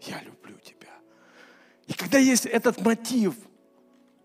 я 0.02 0.22
люблю 0.22 0.56
тебя. 0.58 0.88
И 1.86 1.92
когда 1.92 2.18
есть 2.18 2.46
этот 2.46 2.80
мотив, 2.80 3.34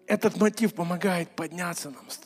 этот 0.07 0.37
мотив 0.37 0.73
помогает 0.73 1.29
подняться 1.35 1.89
нам 1.89 2.09
с. 2.09 2.24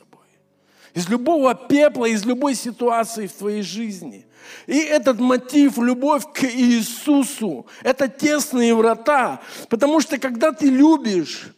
Из 0.94 1.08
любого 1.08 1.54
пепла, 1.54 2.06
из 2.06 2.26
любой 2.26 2.56
ситуации 2.56 3.28
в 3.28 3.34
твоей 3.34 3.62
жизни. 3.62 4.26
И 4.66 4.78
этот 4.78 5.20
мотив, 5.20 5.78
любовь 5.78 6.24
к 6.34 6.44
Иисусу, 6.44 7.68
это 7.84 8.08
тесные 8.08 8.74
врата. 8.74 9.42
Потому 9.70 10.02
что 10.02 10.18
когда 10.18 10.52
ты 10.52 10.68
любишь, 10.68 11.54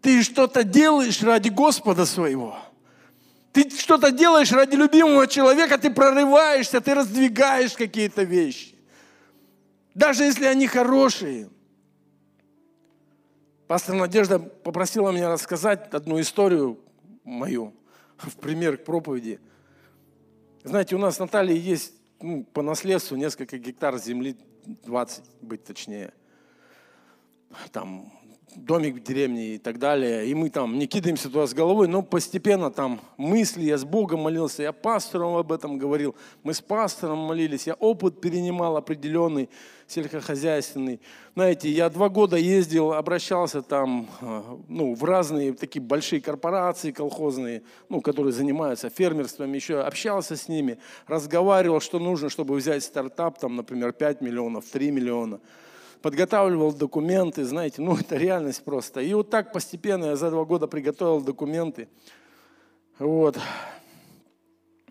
ты 0.00 0.22
что-то 0.22 0.64
делаешь 0.64 1.22
ради 1.22 1.48
Господа 1.48 2.06
своего. 2.06 2.56
Ты 3.52 3.70
что-то 3.70 4.10
делаешь 4.10 4.52
ради 4.52 4.74
любимого 4.74 5.26
человека, 5.26 5.78
ты 5.78 5.90
прорываешься, 5.90 6.80
ты 6.80 6.94
раздвигаешь 6.94 7.72
какие-то 7.72 8.22
вещи. 8.22 8.74
Даже 9.94 10.24
если 10.24 10.46
они 10.46 10.66
хорошие. 10.66 11.48
Пастор 13.68 13.94
Надежда 13.94 14.38
попросила 14.38 15.10
меня 15.10 15.30
рассказать 15.30 15.92
одну 15.94 16.20
историю 16.20 16.78
мою 17.22 17.72
в 18.18 18.36
пример 18.36 18.78
к 18.78 18.84
проповеди. 18.84 19.40
Знаете, 20.62 20.96
у 20.96 20.98
нас 20.98 21.16
в 21.16 21.20
Наталье 21.20 21.58
есть 21.58 21.92
ну, 22.20 22.44
по 22.44 22.62
наследству 22.62 23.16
несколько 23.16 23.58
гектар 23.58 23.98
земли, 23.98 24.36
20 24.64 25.24
быть 25.42 25.64
точнее. 25.64 26.12
Там 27.70 28.10
домик 28.56 28.96
в 28.96 29.02
деревне 29.02 29.56
и 29.56 29.58
так 29.58 29.78
далее. 29.78 30.26
И 30.26 30.34
мы 30.34 30.50
там 30.50 30.78
не 30.78 30.86
кидаемся 30.86 31.28
туда 31.28 31.46
с 31.46 31.54
головой, 31.54 31.88
но 31.88 32.02
постепенно 32.02 32.70
там 32.70 33.00
мысли, 33.16 33.64
я 33.64 33.76
с 33.76 33.84
Богом 33.84 34.20
молился, 34.20 34.62
я 34.62 34.72
пастором 34.72 35.36
об 35.36 35.52
этом 35.52 35.78
говорил, 35.78 36.14
мы 36.42 36.54
с 36.54 36.60
пастором 36.60 37.18
молились, 37.18 37.66
я 37.66 37.74
опыт 37.74 38.20
перенимал 38.20 38.76
определенный, 38.76 39.48
сельскохозяйственный. 39.86 41.00
Знаете, 41.34 41.68
я 41.68 41.88
два 41.90 42.08
года 42.08 42.36
ездил, 42.36 42.92
обращался 42.92 43.62
там 43.62 44.08
э, 44.20 44.42
ну, 44.68 44.94
в 44.94 45.04
разные 45.04 45.52
такие 45.52 45.82
большие 45.82 46.20
корпорации 46.20 46.90
колхозные, 46.90 47.62
ну, 47.88 48.00
которые 48.00 48.32
занимаются 48.32 48.90
фермерством, 48.90 49.52
еще 49.52 49.80
общался 49.80 50.36
с 50.36 50.48
ними, 50.48 50.78
разговаривал, 51.06 51.80
что 51.80 51.98
нужно, 51.98 52.28
чтобы 52.28 52.54
взять 52.56 52.84
стартап, 52.84 53.38
там, 53.38 53.56
например, 53.56 53.92
5 53.92 54.20
миллионов, 54.20 54.64
3 54.66 54.90
миллиона 54.90 55.40
подготавливал 56.04 56.74
документы, 56.74 57.44
знаете, 57.44 57.80
ну 57.80 57.96
это 57.98 58.16
реальность 58.16 58.62
просто. 58.62 59.00
И 59.00 59.14
вот 59.14 59.30
так 59.30 59.54
постепенно 59.54 60.04
я 60.04 60.16
за 60.16 60.30
два 60.30 60.44
года 60.44 60.66
приготовил 60.66 61.22
документы. 61.22 61.88
Вот. 62.98 63.38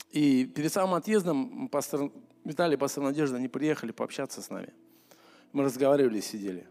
И 0.09 0.45
перед 0.45 0.73
самым 0.73 0.95
отъездом 0.95 1.67
пастор 1.69 2.09
Виталий 2.43 2.75
и 2.75 2.77
пастор 2.77 3.03
Надежда, 3.03 3.37
они 3.37 3.47
приехали 3.47 3.91
пообщаться 3.91 4.41
с 4.41 4.49
нами. 4.49 4.73
Мы 5.53 5.63
разговаривали, 5.63 6.19
сидели. 6.19 6.65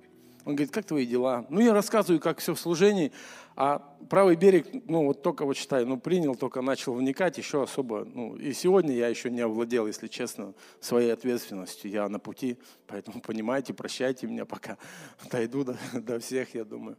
Он 0.45 0.57
говорит, 0.57 0.75
как 0.75 0.85
твои 0.85 1.07
дела? 1.07 1.47
Ну, 1.51 1.61
я 1.61 1.73
рассказываю, 1.73 2.21
как 2.21 2.41
все 2.41 2.53
в 2.53 2.59
служении, 2.59 3.13
а 3.55 3.79
правый 4.11 4.35
берег, 4.35 4.67
ну, 4.89 5.07
вот 5.07 5.23
только 5.23 5.45
вот 5.45 5.57
читаю, 5.57 5.87
ну, 5.87 5.99
принял, 5.99 6.35
только 6.35 6.63
начал 6.63 6.95
вникать, 6.95 7.39
еще 7.39 7.63
особо, 7.63 8.05
ну, 8.05 8.35
и 8.35 8.53
сегодня 8.53 8.93
я 8.93 9.07
еще 9.07 9.31
не 9.31 9.41
овладел, 9.41 9.87
если 9.87 10.09
честно, 10.09 10.55
своей 10.81 11.13
ответственностью. 11.13 11.93
Я 11.93 12.09
на 12.09 12.19
пути, 12.19 12.59
поэтому 12.89 13.21
понимаете, 13.27 13.73
прощайте 13.73 14.27
меня, 14.27 14.45
пока 14.45 14.79
дойду 15.31 15.63
до, 15.63 15.77
до 15.93 16.19
всех, 16.19 16.53
я 16.55 16.65
думаю. 16.65 16.97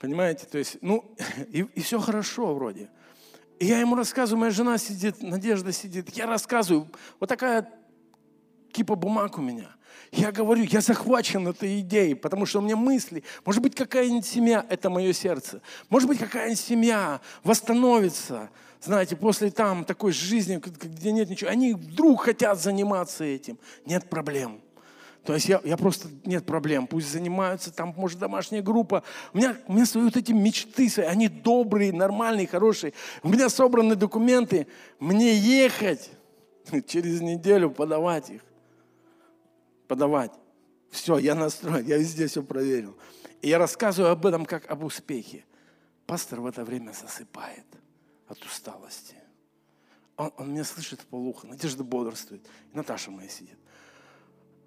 Понимаете, 0.00 0.46
то 0.50 0.58
есть, 0.58 0.78
ну, 0.80 1.14
и, 1.50 1.60
и 1.60 1.80
все 1.80 2.00
хорошо 2.00 2.54
вроде. 2.54 2.90
И 3.60 3.66
я 3.66 3.78
ему 3.78 3.94
рассказываю, 3.94 4.40
моя 4.40 4.50
жена 4.50 4.78
сидит, 4.78 5.22
Надежда 5.22 5.70
сидит, 5.70 6.10
я 6.10 6.26
рассказываю, 6.26 6.88
вот 7.20 7.28
такая 7.28 7.72
кипа 8.72 8.96
бумаг 8.96 9.38
у 9.38 9.42
меня– 9.42 9.76
я 10.12 10.30
говорю, 10.30 10.62
я 10.64 10.80
захвачен 10.80 11.48
этой 11.48 11.80
идеей, 11.80 12.14
потому 12.14 12.46
что 12.46 12.60
у 12.60 12.62
меня 12.62 12.76
мысли. 12.76 13.24
Может 13.44 13.62
быть, 13.62 13.74
какая-нибудь 13.74 14.26
семья– 14.26 14.64
это 14.68 14.88
мое 14.90 15.12
сердце. 15.12 15.60
Может 15.88 16.08
быть, 16.08 16.18
какая-нибудь 16.18 16.60
семья 16.60 17.20
восстановится, 17.42 18.50
знаете, 18.80 19.16
после 19.16 19.50
там 19.50 19.84
такой 19.84 20.12
жизни, 20.12 20.62
где 20.64 21.10
нет 21.10 21.30
ничего. 21.30 21.50
Они 21.50 21.74
вдруг 21.74 22.22
хотят 22.22 22.60
заниматься 22.60 23.24
этим. 23.24 23.58
Нет 23.86 24.08
проблем. 24.08 24.60
То 25.24 25.34
есть 25.34 25.48
я, 25.48 25.60
я 25.64 25.76
просто, 25.78 26.08
нет 26.26 26.44
проблем, 26.44 26.86
пусть 26.86 27.10
занимаются, 27.10 27.72
там, 27.72 27.94
может, 27.96 28.18
домашняя 28.18 28.60
группа. 28.60 29.02
У 29.32 29.38
меня, 29.38 29.56
у 29.66 29.72
меня 29.72 29.86
свои 29.86 30.04
вот 30.04 30.16
эти 30.16 30.32
мечты, 30.32 30.88
свои, 30.90 31.06
они 31.06 31.28
добрые, 31.28 31.92
нормальные, 31.94 32.46
хорошие. 32.46 32.92
У 33.22 33.30
меня 33.30 33.48
собраны 33.48 33.96
документы, 33.96 34.66
мне 35.00 35.34
ехать 35.34 36.10
через 36.86 37.22
неделю 37.22 37.70
подавать 37.70 38.30
их 38.30 38.42
подавать. 39.88 40.32
Все, 40.90 41.18
я 41.18 41.34
настроен, 41.34 41.84
я 41.86 41.98
везде 41.98 42.26
все 42.26 42.42
проверил. 42.42 42.96
И 43.42 43.48
я 43.48 43.58
рассказываю 43.58 44.12
об 44.12 44.24
этом 44.24 44.46
как 44.46 44.70
об 44.70 44.84
успехе. 44.84 45.44
Пастор 46.06 46.40
в 46.40 46.46
это 46.46 46.64
время 46.64 46.92
засыпает 46.92 47.66
от 48.28 48.42
усталости. 48.44 49.16
Он, 50.16 50.32
он 50.36 50.52
меня 50.52 50.64
слышит 50.64 51.00
в 51.00 51.06
полухо, 51.06 51.46
Надежда 51.46 51.82
бодрствует. 51.82 52.46
И 52.72 52.76
Наташа 52.76 53.10
моя 53.10 53.28
сидит. 53.28 53.58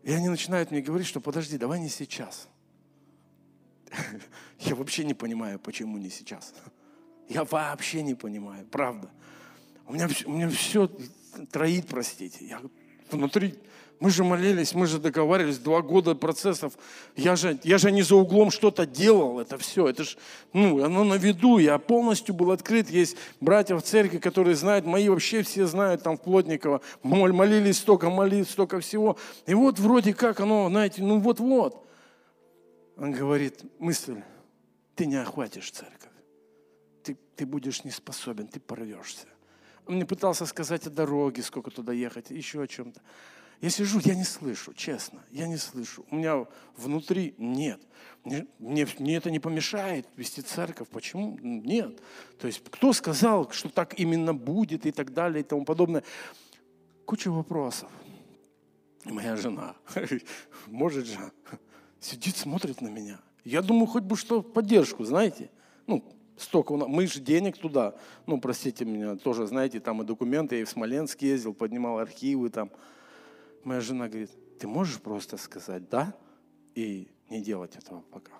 И 0.03 0.11
они 0.11 0.29
начинают 0.29 0.71
мне 0.71 0.81
говорить, 0.81 1.07
что 1.07 1.19
подожди, 1.21 1.57
давай 1.57 1.79
не 1.79 1.89
сейчас. 1.89 2.47
Я 4.59 4.75
вообще 4.75 5.03
не 5.03 5.13
понимаю, 5.13 5.59
почему 5.59 5.97
не 5.97 6.09
сейчас. 6.09 6.53
Я 7.29 7.43
вообще 7.43 8.03
не 8.03 8.15
понимаю, 8.15 8.65
правда. 8.67 9.09
У 9.85 9.93
меня, 9.93 10.07
у 10.25 10.31
меня 10.31 10.49
все 10.49 10.89
троит, 11.51 11.87
простите. 11.87 12.45
Я 12.45 12.61
внутри 13.11 13.59
мы 13.99 14.11
же 14.11 14.23
молились, 14.23 14.75
мы 14.75 14.85
же 14.85 14.99
договаривались, 14.99 15.57
два 15.57 15.81
года 15.81 16.13
процессов. 16.13 16.73
Я 17.15 17.35
же, 17.35 17.59
я 17.63 17.77
же 17.77 17.91
не 17.91 18.03
за 18.03 18.15
углом 18.15 18.51
что-то 18.51 18.85
делал, 18.85 19.39
это 19.39 19.57
все. 19.57 19.87
Это 19.87 20.03
ж, 20.03 20.17
ну, 20.53 20.83
оно 20.83 21.03
на 21.03 21.15
виду, 21.15 21.57
я 21.57 21.79
полностью 21.79 22.35
был 22.35 22.51
открыт. 22.51 22.89
Есть 22.89 23.17
братья 23.41 23.75
в 23.75 23.81
церкви, 23.81 24.19
которые 24.19 24.55
знают, 24.55 24.85
мои 24.85 25.09
вообще 25.09 25.41
все 25.41 25.65
знают 25.65 26.03
там 26.03 26.17
в 26.17 26.21
Плотниково. 26.21 26.81
Молились 27.01 27.79
столько 27.79 28.09
молитв, 28.09 28.51
столько 28.51 28.79
всего. 28.79 29.17
И 29.47 29.55
вот 29.55 29.79
вроде 29.79 30.13
как 30.13 30.39
оно, 30.39 30.69
знаете, 30.69 31.01
ну 31.01 31.19
вот-вот. 31.19 31.83
Он 32.97 33.11
говорит, 33.11 33.61
мысль, 33.79 34.21
ты 34.95 35.07
не 35.07 35.15
охватишь 35.15 35.71
церковь. 35.71 36.11
Ты, 37.03 37.17
ты 37.35 37.45
будешь 37.45 37.83
не 37.83 37.91
способен, 37.91 38.47
ты 38.47 38.59
порвешься. 38.59 39.27
Он 39.87 39.95
мне 39.95 40.05
пытался 40.05 40.45
сказать 40.45 40.85
о 40.85 40.89
дороге, 40.89 41.41
сколько 41.41 41.71
туда 41.71 41.93
ехать, 41.93 42.29
еще 42.29 42.61
о 42.61 42.67
чем-то. 42.67 43.01
Я 43.61 43.69
сижу, 43.69 43.99
я 44.03 44.13
не 44.13 44.23
слышу, 44.23 44.73
честно, 44.73 45.23
я 45.31 45.47
не 45.47 45.57
слышу. 45.57 46.05
У 46.11 46.15
меня 46.15 46.45
внутри 46.75 47.33
нет. 47.37 47.81
Мне, 48.23 48.45
мне, 48.59 49.15
это 49.15 49.31
не 49.31 49.39
помешает 49.39 50.07
вести 50.15 50.41
церковь. 50.41 50.89
Почему? 50.89 51.39
Нет. 51.41 51.99
То 52.39 52.47
есть 52.47 52.61
кто 52.69 52.93
сказал, 52.93 53.49
что 53.51 53.69
так 53.69 53.99
именно 53.99 54.33
будет 54.33 54.85
и 54.85 54.91
так 54.91 55.13
далее 55.13 55.41
и 55.41 55.43
тому 55.43 55.65
подобное. 55.65 56.03
Куча 57.05 57.31
вопросов. 57.31 57.89
Моя 59.05 59.37
жена, 59.37 59.75
может 60.67 61.07
же, 61.07 61.17
сидит, 61.99 62.35
смотрит 62.35 62.81
на 62.81 62.89
меня. 62.89 63.19
Я 63.45 63.61
думаю, 63.61 63.87
хоть 63.87 64.03
бы 64.03 64.17
что, 64.17 64.41
поддержку, 64.41 65.05
знаете. 65.05 65.49
Ну, 65.85 66.03
столько, 66.37 66.75
мы 66.75 67.07
же 67.07 67.21
денег 67.21 67.57
туда, 67.57 67.95
ну, 68.25 68.41
простите 68.41 68.83
меня, 68.83 69.15
тоже, 69.15 69.47
знаете, 69.47 69.79
там 69.79 70.01
и 70.01 70.05
документы, 70.05 70.55
я 70.55 70.61
и 70.61 70.65
в 70.65 70.69
Смоленск 70.69 71.21
ездил, 71.21 71.53
поднимал 71.53 71.99
архивы 71.99 72.49
там. 72.49 72.69
Моя 73.63 73.81
жена 73.81 74.07
говорит, 74.07 74.31
ты 74.59 74.67
можешь 74.67 75.01
просто 75.01 75.37
сказать 75.37 75.89
«да» 75.89 76.15
и 76.75 77.11
не 77.29 77.41
делать 77.41 77.75
этого 77.75 78.01
пока. 78.01 78.33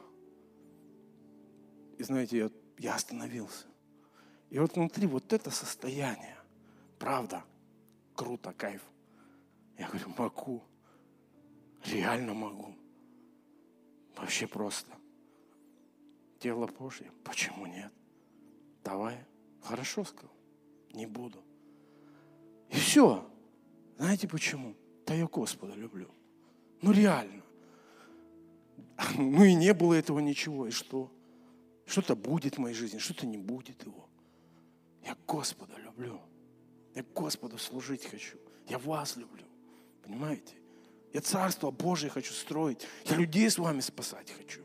И 1.97 2.03
знаете, 2.03 2.37
я, 2.37 2.51
я 2.77 2.95
остановился. 2.95 3.65
И 4.49 4.59
вот 4.59 4.75
внутри 4.75 5.07
вот 5.07 5.33
это 5.33 5.51
состояние, 5.51 6.37
правда, 6.99 7.43
круто, 8.15 8.53
кайф. 8.53 8.81
Я 9.77 9.87
говорю, 9.87 10.09
могу, 10.17 10.63
реально 11.85 12.33
могу. 12.33 12.75
Вообще 14.15 14.47
просто. 14.47 14.91
Тело 16.39 16.67
Божье, 16.67 17.11
почему 17.23 17.65
нет? 17.65 17.91
Давай. 18.83 19.25
Хорошо 19.61 20.03
сказал. 20.05 20.31
Не 20.93 21.05
буду. 21.05 21.43
И 22.69 22.75
все. 22.75 23.29
Знаете 23.97 24.27
почему? 24.27 24.75
Да 25.07 25.13
я 25.13 25.25
Господа 25.25 25.73
люблю. 25.73 26.09
Ну 26.81 26.91
реально. 26.91 27.41
Ну 29.17 29.43
и 29.45 29.53
не 29.53 29.73
было 29.73 29.93
этого 29.93 30.19
ничего. 30.19 30.67
И 30.67 30.71
что? 30.71 31.09
Что-то 31.85 32.15
будет 32.15 32.55
в 32.55 32.57
моей 32.59 32.75
жизни, 32.75 32.97
что-то 32.97 33.25
не 33.25 33.37
будет 33.37 33.83
его. 33.85 34.09
Я 35.05 35.15
Господа 35.25 35.77
люблю. 35.77 36.19
Я 36.93 37.05
Господу 37.15 37.57
служить 37.57 38.05
хочу. 38.05 38.37
Я 38.67 38.79
вас 38.79 39.15
люблю. 39.15 39.45
Понимаете? 40.03 40.55
Я 41.13 41.21
Царство 41.21 41.71
Божие 41.71 42.09
хочу 42.09 42.33
строить. 42.33 42.85
Я 43.05 43.15
людей 43.15 43.49
с 43.49 43.57
вами 43.57 43.79
спасать 43.79 44.29
хочу. 44.31 44.61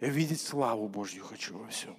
Я 0.00 0.08
видеть 0.10 0.40
славу 0.40 0.88
Божью 0.88 1.24
хочу 1.24 1.58
во 1.58 1.66
всем. 1.68 1.96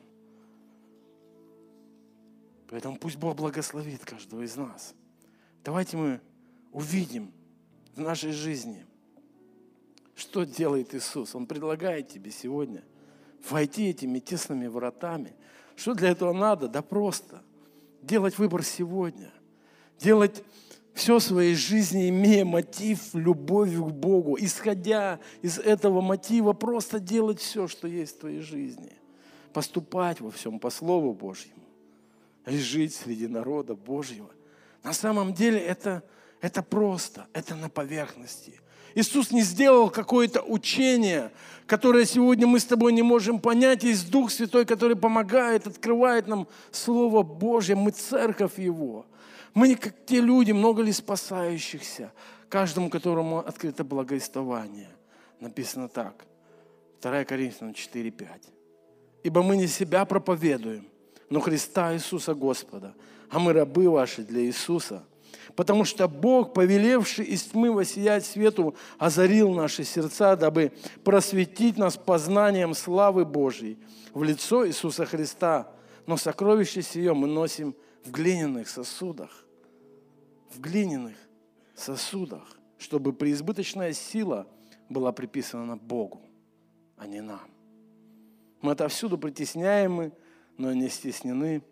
Поэтому 2.69 2.97
пусть 2.97 3.17
Бог 3.17 3.35
благословит 3.35 4.05
каждого 4.05 4.41
из 4.43 4.55
нас. 4.55 4.95
Давайте 5.63 5.97
мы 5.97 6.21
увидим 6.71 7.33
в 7.95 7.99
нашей 7.99 8.31
жизни, 8.31 8.85
что 10.15 10.43
делает 10.43 10.93
Иисус. 10.93 11.35
Он 11.35 11.45
предлагает 11.45 12.07
тебе 12.09 12.31
сегодня 12.31 12.83
войти 13.49 13.89
этими 13.89 14.19
тесными 14.19 14.67
вратами. 14.67 15.33
Что 15.75 15.93
для 15.93 16.09
этого 16.09 16.33
надо? 16.33 16.67
Да 16.67 16.81
просто 16.81 17.41
делать 18.01 18.37
выбор 18.37 18.63
сегодня. 18.63 19.31
Делать 19.99 20.43
все 20.93 21.19
в 21.19 21.23
своей 21.23 21.55
жизни, 21.55 22.09
имея 22.09 22.45
мотив 22.45 23.13
любовью 23.13 23.85
к 23.85 23.91
Богу, 23.91 24.37
исходя 24.39 25.19
из 25.41 25.57
этого 25.57 26.01
мотива, 26.01 26.53
просто 26.53 26.99
делать 26.99 27.39
все, 27.39 27.67
что 27.67 27.87
есть 27.87 28.17
в 28.17 28.19
твоей 28.19 28.41
жизни. 28.41 28.91
Поступать 29.53 30.21
во 30.21 30.31
всем 30.31 30.59
по 30.59 30.69
Слову 30.69 31.13
Божьему. 31.13 31.61
И 32.45 32.57
жить 32.57 32.93
среди 32.93 33.27
народа 33.27 33.75
Божьего. 33.75 34.29
На 34.83 34.93
самом 34.93 35.33
деле 35.33 35.59
это, 35.59 36.03
это 36.41 36.63
просто, 36.63 37.27
это 37.33 37.55
на 37.55 37.69
поверхности. 37.69 38.59
Иисус 38.95 39.31
не 39.31 39.41
сделал 39.41 39.89
какое-то 39.89 40.41
учение, 40.41 41.31
которое 41.65 42.05
сегодня 42.05 42.45
мы 42.45 42.59
с 42.59 42.65
тобой 42.65 42.91
не 42.91 43.03
можем 43.03 43.39
понять. 43.39 43.83
Есть 43.83 44.11
Дух 44.11 44.31
Святой, 44.31 44.65
который 44.65 44.97
помогает, 44.97 45.67
открывает 45.67 46.27
нам 46.27 46.47
Слово 46.71 47.23
Божье. 47.23 47.75
Мы 47.75 47.91
церковь 47.91 48.59
Его. 48.59 49.05
Мы 49.53 49.69
не 49.69 49.75
как 49.75 49.93
те 50.05 50.19
люди, 50.19 50.51
много 50.51 50.81
ли 50.81 50.91
спасающихся, 50.91 52.11
каждому, 52.49 52.89
которому 52.89 53.39
открыто 53.39 53.83
благовествование. 53.83 54.89
Написано 55.39 55.87
так. 55.87 56.25
2 57.01 57.23
Коринфянам 57.25 57.73
4:5. 57.73 58.27
Ибо 59.23 59.41
мы 59.43 59.55
не 59.55 59.67
себя 59.67 60.03
проповедуем, 60.05 60.87
но 61.29 61.39
Христа 61.39 61.93
Иисуса 61.93 62.33
Господа, 62.33 62.93
а 63.29 63.39
мы 63.39 63.53
рабы 63.53 63.89
ваши 63.89 64.23
для 64.23 64.41
Иисуса. 64.41 65.03
Потому 65.55 65.85
что 65.85 66.07
Бог, 66.07 66.53
повелевший 66.53 67.25
из 67.25 67.43
тьмы 67.43 67.71
воссиять 67.71 68.25
свету, 68.25 68.75
озарил 68.97 69.53
наши 69.53 69.83
сердца, 69.83 70.35
дабы 70.35 70.71
просветить 71.03 71.77
нас 71.77 71.97
познанием 71.97 72.73
славы 72.73 73.25
Божьей 73.25 73.77
в 74.13 74.23
лицо 74.23 74.67
Иисуса 74.67 75.05
Христа. 75.05 75.71
Но 76.07 76.17
сокровище 76.17 76.81
сие 76.81 77.13
мы 77.13 77.27
носим 77.27 77.75
в 78.03 78.11
глиняных 78.11 78.69
сосудах, 78.69 79.45
в 80.49 80.59
глиняных 80.59 81.15
сосудах, 81.75 82.57
чтобы 82.77 83.13
преизбыточная 83.13 83.93
сила 83.93 84.47
была 84.89 85.11
приписана 85.11 85.77
Богу, 85.77 86.21
а 86.97 87.07
не 87.07 87.21
нам. 87.21 87.51
Мы 88.61 88.71
отовсюду 88.73 89.17
притесняемы, 89.17 90.11
но 90.57 90.73
не 90.73 90.89
стеснены. 90.89 91.63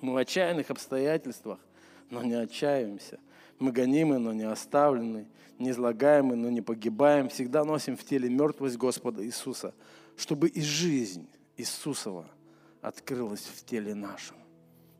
Мы 0.00 0.14
в 0.14 0.16
отчаянных 0.16 0.70
обстоятельствах, 0.70 1.58
но 2.10 2.22
не 2.22 2.34
отчаиваемся. 2.34 3.18
Мы 3.58 3.72
гонимы, 3.72 4.18
но 4.18 4.32
не 4.32 4.42
оставлены, 4.42 5.26
не 5.58 5.70
излагаемы, 5.70 6.36
но 6.36 6.50
не 6.50 6.60
погибаем. 6.60 7.28
Всегда 7.28 7.64
носим 7.64 7.96
в 7.96 8.04
теле 8.04 8.28
мертвость 8.28 8.76
Господа 8.76 9.24
Иисуса, 9.24 9.74
чтобы 10.16 10.48
и 10.48 10.60
жизнь 10.60 11.28
Иисусова 11.56 12.26
открылась 12.80 13.44
в 13.44 13.64
теле 13.64 13.94
нашем. 13.94 14.36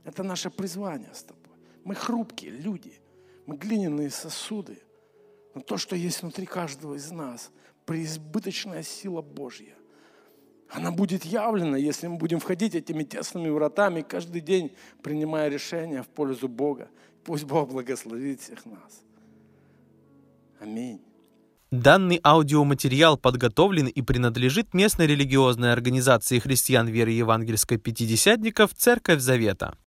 Это 0.05 0.23
наше 0.23 0.51
призвание 0.51 1.13
с 1.13 1.23
тобой. 1.23 1.41
Мы 1.85 1.95
хрупкие 1.95 2.51
люди, 2.51 2.93
мы 3.47 3.57
глиняные 3.57 4.11
сосуды. 4.11 4.79
Но 5.55 5.63
то, 5.63 5.79
что 5.79 5.97
есть 5.97 6.23
внутри 6.23 6.47
каждого 6.47 6.95
из 6.95 7.11
нас, 7.11 7.51
преизбыточная 7.87 8.83
сила 8.83 9.21
Божья, 9.23 9.75
она 10.73 10.91
будет 10.91 11.25
явлена, 11.25 11.77
если 11.77 12.07
мы 12.07 12.17
будем 12.17 12.39
входить 12.39 12.75
этими 12.75 13.03
тесными 13.03 13.49
вратами 13.49 14.03
каждый 14.03 14.41
день, 14.41 14.73
принимая 15.03 15.49
решения 15.49 16.03
в 16.03 16.09
пользу 16.09 16.49
Бога. 16.49 16.89
Пусть 17.25 17.45
Бог 17.45 17.71
благословит 17.71 18.41
всех 18.41 18.65
нас. 18.67 19.03
Аминь. 20.61 21.01
Данный 21.71 22.21
аудиоматериал 22.25 23.17
подготовлен 23.17 23.87
и 23.87 24.03
принадлежит 24.03 24.75
местной 24.75 25.07
религиозной 25.07 25.73
организации 25.73 26.41
христиан 26.41 26.89
веры 26.89 27.13
евангельской 27.13 27.79
пятидесятников 27.79 28.75
«Церковь 28.75 29.21
Завета». 29.21 29.79